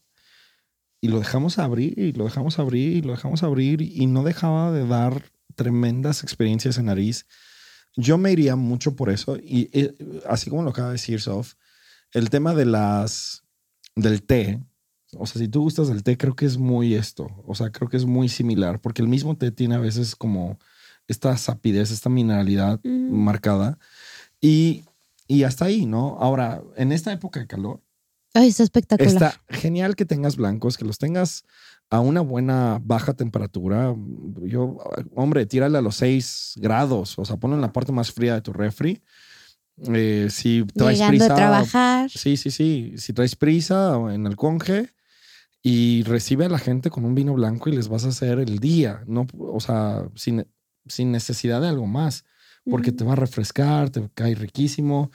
y 1.01 1.09
lo 1.09 1.21
dejamos 1.21 1.59
abrir 1.59 1.99
y 1.99 2.13
lo 2.13 2.25
dejamos 2.25 2.59
abrir 2.59 2.99
y 2.99 3.01
lo 3.01 3.13
dejamos 3.13 3.43
abrir 3.43 3.81
y 3.81 4.05
no 4.07 4.23
dejaba 4.25 4.73
de 4.73 4.87
dar 4.87 5.31
tremendas 5.55 6.23
experiencias 6.23 6.77
en 6.77 6.85
nariz. 6.85 7.25
Yo 7.97 8.19
me 8.19 8.31
iría 8.31 8.57
mucho 8.57 8.95
por 8.95 9.09
eso 9.09 9.39
y 9.39 9.71
eh, 9.73 9.95
así 10.29 10.51
como 10.51 10.65
lo 10.65 10.71
acaba 10.71 10.89
de 10.89 10.95
decir 11.01 11.23
Sof, 11.23 11.55
el 12.13 12.29
tema 12.29 12.55
de 12.55 12.67
las 12.67 13.43
del 13.97 14.23
té, 14.23 14.61
o 15.17 15.27
sea, 15.27 15.41
si 15.41 15.49
tú 15.49 15.63
gustas 15.63 15.89
del 15.89 16.03
té, 16.03 16.17
creo 16.19 16.35
que 16.37 16.45
es 16.47 16.59
muy 16.59 16.95
esto, 16.95 17.29
o 17.47 17.55
sea, 17.55 17.71
creo 17.71 17.89
que 17.89 17.97
es 17.97 18.05
muy 18.05 18.29
similar 18.29 18.81
porque 18.81 19.03
el 19.03 19.09
mismo 19.09 19.37
té 19.37 19.51
tiene 19.51 19.75
a 19.77 19.79
veces 19.81 20.15
como 20.17 20.59
esta 21.07 21.37
sapidez, 21.39 21.91
esta 21.91 22.11
mineralidad 22.11 22.81
Mm. 22.85 23.13
marcada 23.25 23.79
y, 24.41 24.85
y 25.27 25.45
hasta 25.45 25.65
ahí, 25.67 25.87
¿no? 25.87 26.17
Ahora, 26.21 26.63
en 26.77 26.93
esta 26.93 27.13
época 27.13 27.41
de 27.41 27.47
calor, 27.47 27.81
Ay, 28.35 28.49
está 28.49 28.63
espectacular. 28.63 29.11
Está 29.11 29.41
genial 29.49 29.97
que 29.97 30.05
tengas 30.05 30.37
blancos, 30.37 30.77
que 30.77 30.85
los 30.85 30.99
tengas 30.99 31.45
a 31.91 32.01
una 32.01 32.21
buena 32.21 32.79
baja 32.85 33.15
temperatura. 33.15 33.97
Yo, 34.43 34.77
hombre, 35.15 35.47
tírale 35.47 35.79
a 35.79 35.81
los 35.81 35.97
6 35.97 36.53
grados, 36.57 37.19
o 37.19 37.25
sea, 37.25 37.39
ponlo 37.39 37.57
en 37.57 37.63
la 37.63 37.73
parte 37.73 37.91
más 37.91 38.13
fría 38.13 38.35
de 38.35 38.43
tu 38.43 38.53
refri. 38.53 39.03
Eh, 39.95 40.29
si 40.31 40.65
traes 40.75 40.99
Llegando 40.99 41.19
prisa, 41.19 41.33
a 41.33 41.37
trabajar. 41.37 42.11
sí, 42.11 42.37
sí, 42.37 42.51
sí. 42.51 42.93
Si 42.99 43.13
traes 43.15 43.35
prisa 43.35 43.97
en 44.13 44.27
el 44.27 44.37
conge 44.37 44.91
y 45.71 46.03
recibe 46.05 46.47
a 46.47 46.49
la 46.49 46.59
gente 46.59 46.89
con 46.89 47.05
un 47.05 47.15
vino 47.15 47.35
blanco 47.35 47.69
y 47.69 47.73
les 47.77 47.89
vas 47.89 48.05
a 48.05 48.09
hacer 48.09 48.39
el 48.39 48.59
día, 48.59 49.03
no, 49.07 49.27
o 49.39 49.61
sea, 49.61 50.09
sin, 50.15 50.47
sin 50.87 51.13
necesidad 51.13 51.61
de 51.61 51.69
algo 51.69 51.87
más, 51.87 52.25
porque 52.71 52.93
te 52.93 53.05
va 53.05 53.13
a 53.13 53.17
refrescar, 53.17 53.91
te 53.91 54.09
cae 54.15 54.35
riquísimo. 54.35 55.11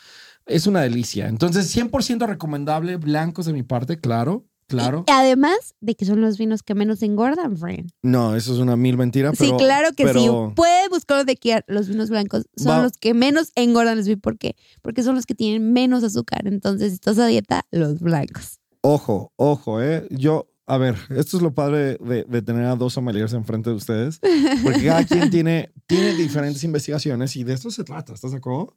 Es 0.46 0.68
una 0.68 0.82
delicia. 0.82 1.28
Entonces, 1.28 1.76
100% 1.76 2.28
recomendable, 2.28 2.98
blancos 2.98 3.46
de 3.46 3.54
mi 3.54 3.64
parte, 3.64 4.00
claro, 4.00 4.46
claro. 4.68 5.06
Y 5.08 5.12
además 5.12 5.76
de 5.82 5.96
que 5.96 6.06
son 6.06 6.20
los 6.22 6.38
vinos 6.38 6.62
que 6.64 6.74
menos 6.76 7.02
engordan, 7.04 7.58
friend. 7.58 7.92
No, 8.02 8.36
eso 8.36 8.54
es 8.54 8.60
una 8.60 8.76
mil 8.76 8.98
mentira, 8.98 9.32
Sí, 9.36 9.52
claro 9.58 9.90
que 9.96 10.04
pero- 10.04 10.20
sí. 10.50 10.54
Puede 10.56 10.90
buscar 10.90 11.18
donde 11.18 11.36
quiera. 11.38 11.64
Los 11.68 11.88
vinos 11.88 12.10
blancos 12.10 12.46
son 12.58 12.72
Va- 12.72 12.84
los 12.84 12.94
que 12.98 13.14
menos 13.14 13.52
engordan. 13.56 13.98
Les 13.98 14.08
voy 14.08 14.16
por 14.18 14.38
qué. 14.38 14.56
Porque 14.82 15.02
son 15.04 15.16
los 15.16 15.26
que 15.26 15.36
tienen 15.36 15.74
menos 15.74 16.04
azúcar. 16.04 16.48
Entonces, 16.48 16.90
si 16.90 16.96
estás 16.96 17.18
a 17.20 17.28
dieta, 17.28 17.66
los 17.72 18.00
blancos. 18.00 18.60
Ojo, 18.86 19.32
ojo, 19.38 19.82
¿eh? 19.82 20.06
Yo, 20.12 20.50
a 20.66 20.78
ver, 20.78 20.96
esto 21.16 21.38
es 21.38 21.44
lo 21.44 21.54
padre 21.54 21.98
de, 22.02 22.26
de 22.28 22.42
tener 22.42 22.66
a 22.66 22.76
dos 22.76 22.94
sommeliers 22.94 23.32
enfrente 23.34 23.70
de 23.70 23.76
ustedes, 23.78 24.20
porque 24.62 24.84
cada 24.86 25.04
quien 25.06 25.30
tiene, 25.30 25.72
tiene 25.88 26.14
diferentes 26.16 26.64
investigaciones 26.66 27.36
y 27.38 27.44
de 27.46 27.54
esto 27.54 27.72
se 27.72 27.84
trata, 27.86 28.14
¿estás 28.14 28.32
de 28.32 28.38
acuerdo? 28.38 28.74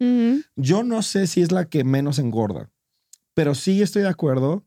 Yo 0.55 0.85
no 0.85 1.03
sé 1.03 1.27
si 1.27 1.43
es 1.43 1.51
la 1.51 1.69
que 1.69 1.83
menos 1.83 2.19
engorda, 2.21 2.71
pero 3.35 3.55
sí 3.57 3.83
estoy 3.83 4.03
de 4.03 4.09
acuerdo 4.09 4.65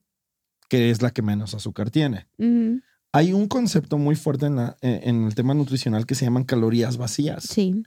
que 0.69 0.89
es 0.91 1.02
la 1.02 1.12
que 1.12 1.21
menos 1.21 1.54
azúcar 1.54 1.89
tiene. 1.89 2.28
Hay 3.12 3.34
un 3.34 3.47
concepto 3.47 3.97
muy 3.97 4.15
fuerte 4.15 4.45
en, 4.45 4.58
la- 4.58 4.78
en- 4.82 5.25
el 5.25 5.34
tema 5.36 5.54
nutricional 5.54 6.06
que 6.06 6.13
se 6.15 6.25
llaman 6.25 6.43
calorías 6.43 6.97
vacías. 6.97 7.43
Sí. 7.43 7.82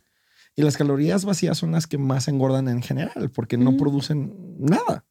Y 0.56 0.62
las 0.62 0.76
calorías 0.76 1.24
vacías 1.24 1.56
son 1.58 1.70
las 1.72 1.86
que 1.86 1.96
más 1.98 2.26
engordan 2.28 2.68
en 2.68 2.82
general 2.82 3.30
porque 3.30 3.56
no 3.56 3.76
producen 3.76 4.34
nada. 4.58 5.04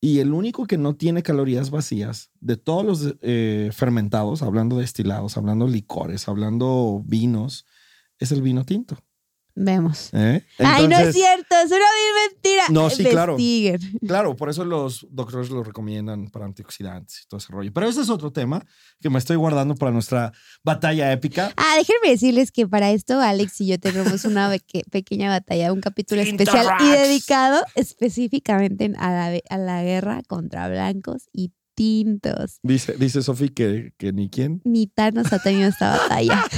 Y 0.00 0.20
el 0.20 0.32
único 0.32 0.66
que 0.66 0.78
no 0.78 0.94
tiene 0.94 1.22
calorías 1.22 1.70
vacías 1.70 2.30
de 2.40 2.56
todos 2.56 2.84
los 2.84 3.16
eh, 3.20 3.70
fermentados, 3.72 4.42
hablando 4.42 4.76
de 4.76 4.82
destilados, 4.82 5.36
hablando 5.36 5.66
licores, 5.66 6.28
hablando 6.28 7.02
vinos, 7.04 7.66
es 8.18 8.30
el 8.30 8.42
vino 8.42 8.64
tinto. 8.64 8.96
Vemos. 9.60 10.10
¿eh? 10.12 10.44
Ay, 10.60 10.86
no 10.86 10.96
es 10.98 11.12
cierto, 11.14 11.56
es 11.64 11.70
una 11.70 11.78
mentira. 12.30 12.62
No, 12.70 12.88
sí, 12.90 13.02
claro. 13.04 13.32
Investiguen. 13.32 13.98
Claro, 14.06 14.36
por 14.36 14.48
eso 14.50 14.64
los 14.64 15.04
doctores 15.10 15.50
lo 15.50 15.64
recomiendan 15.64 16.28
para 16.28 16.44
antioxidantes 16.44 17.22
y 17.24 17.26
todo 17.28 17.38
ese 17.38 17.52
rollo. 17.52 17.72
Pero 17.72 17.88
ese 17.88 18.02
es 18.02 18.08
otro 18.08 18.30
tema 18.32 18.64
que 19.00 19.10
me 19.10 19.18
estoy 19.18 19.34
guardando 19.36 19.74
para 19.74 19.90
nuestra 19.90 20.32
batalla 20.62 21.10
épica. 21.12 21.52
Ah, 21.56 21.74
déjenme 21.76 22.10
decirles 22.10 22.52
que 22.52 22.68
para 22.68 22.92
esto 22.92 23.20
Alex 23.20 23.60
y 23.62 23.66
yo 23.66 23.80
tenemos 23.80 24.24
una 24.24 24.48
beque- 24.48 24.84
pequeña 24.90 25.28
batalla, 25.28 25.72
un 25.72 25.80
capítulo 25.80 26.20
especial 26.20 26.66
y 26.80 26.88
dedicado 26.90 27.64
específicamente 27.74 28.92
a 28.96 29.10
la, 29.10 29.40
a 29.50 29.58
la 29.58 29.82
guerra 29.82 30.22
contra 30.26 30.68
blancos 30.68 31.28
y 31.32 31.52
Dice, 32.62 32.94
dice 32.98 33.22
Sofi 33.22 33.48
que, 33.50 33.92
que 33.98 34.12
ni 34.12 34.28
quién. 34.28 34.60
Ni 34.64 34.86
Thanos 34.86 35.32
ha 35.32 35.38
tenido 35.42 35.68
esta 35.68 35.96
batalla. 35.96 36.44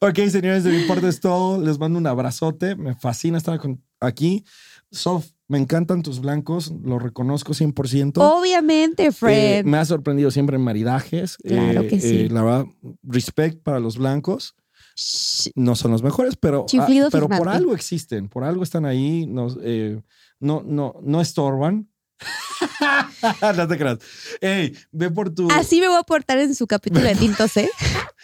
Ok, 0.00 0.16
señores, 0.28 0.64
de 0.64 0.72
mi 0.72 0.84
parte 0.86 1.08
es 1.08 1.20
todo. 1.20 1.58
Les 1.60 1.78
mando 1.78 1.98
un 1.98 2.06
abrazote. 2.06 2.74
Me 2.76 2.94
fascina 2.94 3.38
estar 3.38 3.58
con- 3.58 3.82
aquí. 4.00 4.44
Sof, 4.90 5.26
me 5.48 5.56
encantan 5.56 6.02
tus 6.02 6.20
blancos. 6.20 6.72
Lo 6.82 6.98
reconozco 6.98 7.54
100%. 7.54 8.18
Obviamente, 8.18 9.06
Eh, 9.06 9.12
Fred. 9.12 9.64
me 9.64 9.78
ha 9.78 9.84
sorprendido 9.84 10.30
siempre 10.30 10.56
en 10.56 10.62
maridajes. 10.62 11.36
Claro 11.38 11.82
Eh, 11.82 11.88
que 11.88 12.00
sí. 12.00 12.16
eh, 12.22 12.28
la 12.30 12.42
verdad, 12.42 12.66
respect 13.02 13.62
para 13.62 13.78
los 13.80 13.96
blancos. 13.96 14.56
Shh. 14.96 15.50
No 15.54 15.74
son 15.76 15.92
los 15.92 16.02
mejores, 16.02 16.36
pero, 16.36 16.66
ah, 16.78 16.86
pero 17.10 17.28
por 17.28 17.48
algo 17.48 17.72
existen. 17.74 18.28
Por 18.28 18.44
algo 18.44 18.62
están 18.62 18.84
ahí. 18.84 19.26
Nos, 19.26 19.56
eh, 19.62 20.02
no, 20.40 20.62
no, 20.66 20.96
no 21.02 21.20
estorban. 21.20 21.88
no 23.56 23.68
te 23.68 23.78
creas. 23.78 23.98
Ey, 24.40 24.74
ve 24.92 25.10
por 25.10 25.30
tu. 25.34 25.48
Así 25.50 25.80
me 25.80 25.88
voy 25.88 25.98
a 25.98 26.02
portar 26.02 26.38
en 26.38 26.54
su 26.54 26.66
capítulo 26.66 27.04
de 27.06 27.14
tintos, 27.14 27.56
¿eh? 27.56 27.70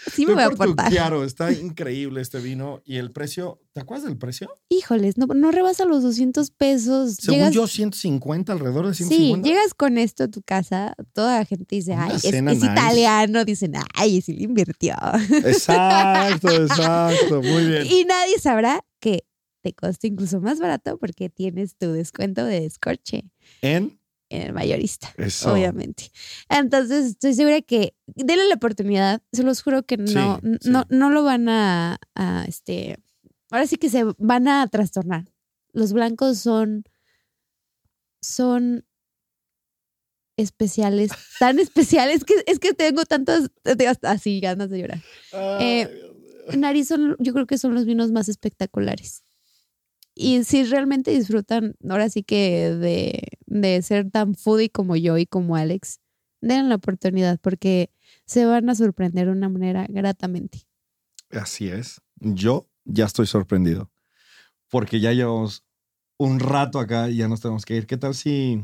Así 0.07 0.27
me 0.27 0.35
ve 0.35 0.35
voy 0.35 0.43
a 0.45 0.47
por 0.51 0.67
tu 0.69 0.75
portar. 0.77 0.93
Chiaro. 0.93 1.25
Está 1.25 1.53
increíble 1.53 2.21
este 2.21 2.39
vino. 2.41 2.83
Y 2.85 2.97
el 2.97 3.11
precio. 3.13 3.61
¿Te 3.73 3.81
acuerdas 3.81 4.07
del 4.09 4.19
precio? 4.19 4.59
Híjoles, 4.69 5.17
no, 5.17 5.27
no 5.27 5.53
rebasa 5.53 5.85
los 5.85 6.03
200 6.03 6.51
pesos. 6.51 7.15
Según 7.21 7.39
Llegas- 7.39 7.55
yo, 7.55 7.67
150, 7.69 8.53
alrededor 8.53 8.89
de 8.89 8.95
Sí, 8.95 9.05
150. 9.05 9.49
llegas 9.49 9.75
con 9.75 9.97
esto 9.97 10.25
a 10.25 10.29
tu 10.29 10.43
casa, 10.43 10.95
toda 11.13 11.39
la 11.39 11.45
gente 11.45 11.77
dice, 11.77 11.95
ay, 11.95 12.17
es, 12.17 12.23
cena 12.23 12.51
es 12.51 12.59
nice. 12.61 12.73
italiano, 12.73 13.45
dicen, 13.45 13.73
ay, 13.95 14.21
sí 14.23 14.33
le 14.33 14.43
invirtió. 14.45 14.95
Exacto, 15.45 16.49
exacto. 16.63 17.43
Muy 17.43 17.67
bien. 17.67 17.87
y 17.87 18.05
nadie 18.05 18.39
sabrá 18.41 18.85
que 18.99 19.25
te 19.63 19.73
costó 19.75 20.07
incluso 20.07 20.41
más 20.41 20.59
barato 20.59 20.99
porque 20.99 21.29
tienes 21.29 21.77
tu 21.77 21.93
descuento 21.93 22.45
de 22.45 22.61
descorche 22.63 23.25
En 23.63 24.00
en 24.31 24.43
el 24.43 24.53
mayorista, 24.53 25.13
eso. 25.19 25.53
obviamente. 25.53 26.11
Entonces, 26.49 27.07
estoy 27.11 27.35
segura 27.35 27.61
que 27.61 27.95
denle 28.07 28.49
la 28.49 28.55
oportunidad, 28.55 29.21
se 29.33 29.43
los 29.43 29.61
juro 29.63 29.83
que 29.83 29.97
no, 29.99 30.41
Sí, 30.43 30.49
sí. 30.63 30.71
no, 30.71 30.87
no 30.89 31.11
lo 31.11 31.23
van 31.25 31.49
a, 31.49 31.99
a, 32.15 32.45
este, 32.49 32.97
ahora 33.51 33.67
sí 33.67 33.77
que 33.77 33.91
se 33.91 34.05
van 34.19 34.49
a 34.49 34.67
trastornar. 34.69 35.27
Los 35.73 35.93
blancos 35.93 36.39
son, 36.39 36.85
son 38.23 38.85
especiales, 40.37 41.11
tan 41.39 41.59
especiales 41.61 42.25
que 42.25 42.35
es 42.47 42.59
que 42.59 42.73
tengo 42.73 43.05
tantas, 43.05 43.51
así 44.03 44.41
ganas 44.41 44.71
de 44.71 44.79
llorar. 44.81 45.01
Ay, 45.33 45.67
Eh, 45.67 45.89
Dios 45.89 46.03
mío. 46.55 46.61
Nariz 46.61 46.89
son, 46.89 47.17
yo 47.19 47.33
creo 47.33 47.47
que 47.47 47.59
son 47.59 47.75
los 47.75 47.85
vinos 47.85 48.11
más 48.13 48.29
espectaculares. 48.29 49.23
Y 50.23 50.45
si 50.45 50.65
realmente 50.65 51.13
disfrutan, 51.13 51.77
ahora 51.89 52.11
sí 52.11 52.23
que 52.23 52.75
de, 52.75 53.23
de 53.47 53.81
ser 53.81 54.11
tan 54.11 54.35
foodie 54.35 54.69
como 54.69 54.95
yo 54.95 55.17
y 55.17 55.25
como 55.25 55.57
Alex, 55.57 55.99
den 56.43 56.69
la 56.69 56.75
oportunidad 56.75 57.41
porque 57.41 57.91
se 58.27 58.45
van 58.45 58.69
a 58.69 58.75
sorprender 58.75 59.29
de 59.29 59.33
una 59.33 59.49
manera 59.49 59.87
gratamente. 59.89 60.67
Así 61.31 61.69
es. 61.69 62.03
Yo 62.17 62.69
ya 62.85 63.07
estoy 63.07 63.27
sorprendido. 63.27 63.91
Porque 64.69 65.01
ya 65.01 65.15
llevamos 65.15 65.65
un 66.19 66.39
rato 66.39 66.81
acá 66.81 67.09
y 67.09 67.17
ya 67.17 67.27
nos 67.27 67.41
tenemos 67.41 67.65
que 67.65 67.77
ir. 67.77 67.87
¿Qué 67.87 67.97
tal 67.97 68.15
si 68.15 68.63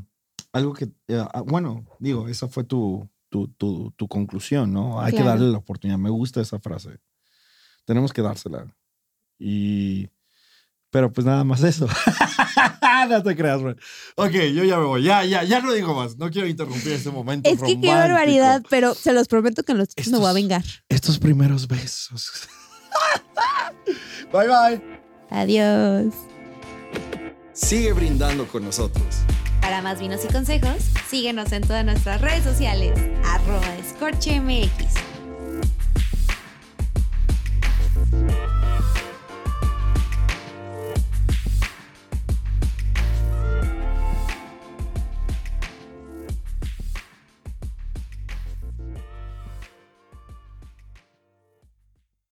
algo 0.52 0.74
que. 0.74 0.84
eh, 1.08 1.24
ah, 1.32 1.40
bueno, 1.40 1.86
digo, 1.98 2.28
esa 2.28 2.48
fue 2.48 2.64
tu, 2.64 3.08
tu, 3.30 3.48
tu, 3.48 3.92
tu 3.92 4.08
conclusión, 4.08 4.74
¿no? 4.74 5.00
Hay 5.00 5.14
que 5.14 5.22
darle 5.22 5.50
la 5.50 5.56
oportunidad. 5.56 5.96
Me 5.96 6.10
gusta 6.10 6.42
esa 6.42 6.60
frase. 6.60 6.98
Tenemos 7.86 8.12
que 8.12 8.20
dársela. 8.20 8.66
Y. 9.38 10.10
Pero 10.90 11.12
pues 11.12 11.26
nada 11.26 11.44
más 11.44 11.62
eso. 11.62 11.88
no 13.08 13.22
te 13.22 13.36
creas, 13.36 13.60
bro. 13.60 13.74
Ok, 14.16 14.32
yo 14.54 14.64
ya 14.64 14.78
me 14.78 14.84
voy. 14.84 15.02
Ya, 15.02 15.24
ya, 15.24 15.42
ya 15.44 15.60
no 15.60 15.72
digo 15.72 15.94
más. 15.94 16.16
No 16.16 16.30
quiero 16.30 16.48
interrumpir 16.48 16.92
este 16.92 17.10
momento. 17.10 17.48
Es 17.48 17.60
que 17.60 17.80
qué 17.80 17.88
barbaridad, 17.88 18.62
pero 18.70 18.94
se 18.94 19.12
los 19.12 19.28
prometo 19.28 19.62
que 19.62 19.72
en 19.72 19.78
los 19.78 19.88
chicos 19.88 20.12
me 20.12 20.18
voy 20.18 20.30
a 20.30 20.32
vengar. 20.32 20.64
Estos 20.88 21.18
primeros 21.18 21.68
besos. 21.68 22.48
bye, 24.32 24.46
bye. 24.46 24.82
Adiós. 25.30 26.14
Sigue 27.52 27.92
brindando 27.92 28.46
con 28.46 28.64
nosotros. 28.64 29.04
Para 29.60 29.82
más 29.82 29.98
vinos 29.98 30.20
y 30.24 30.32
consejos, 30.32 30.76
síguenos 31.08 31.50
en 31.52 31.62
todas 31.62 31.84
nuestras 31.84 32.20
redes 32.20 32.44
sociales, 32.44 32.92
arroba 33.24 33.76
escorchemx. 33.78 35.05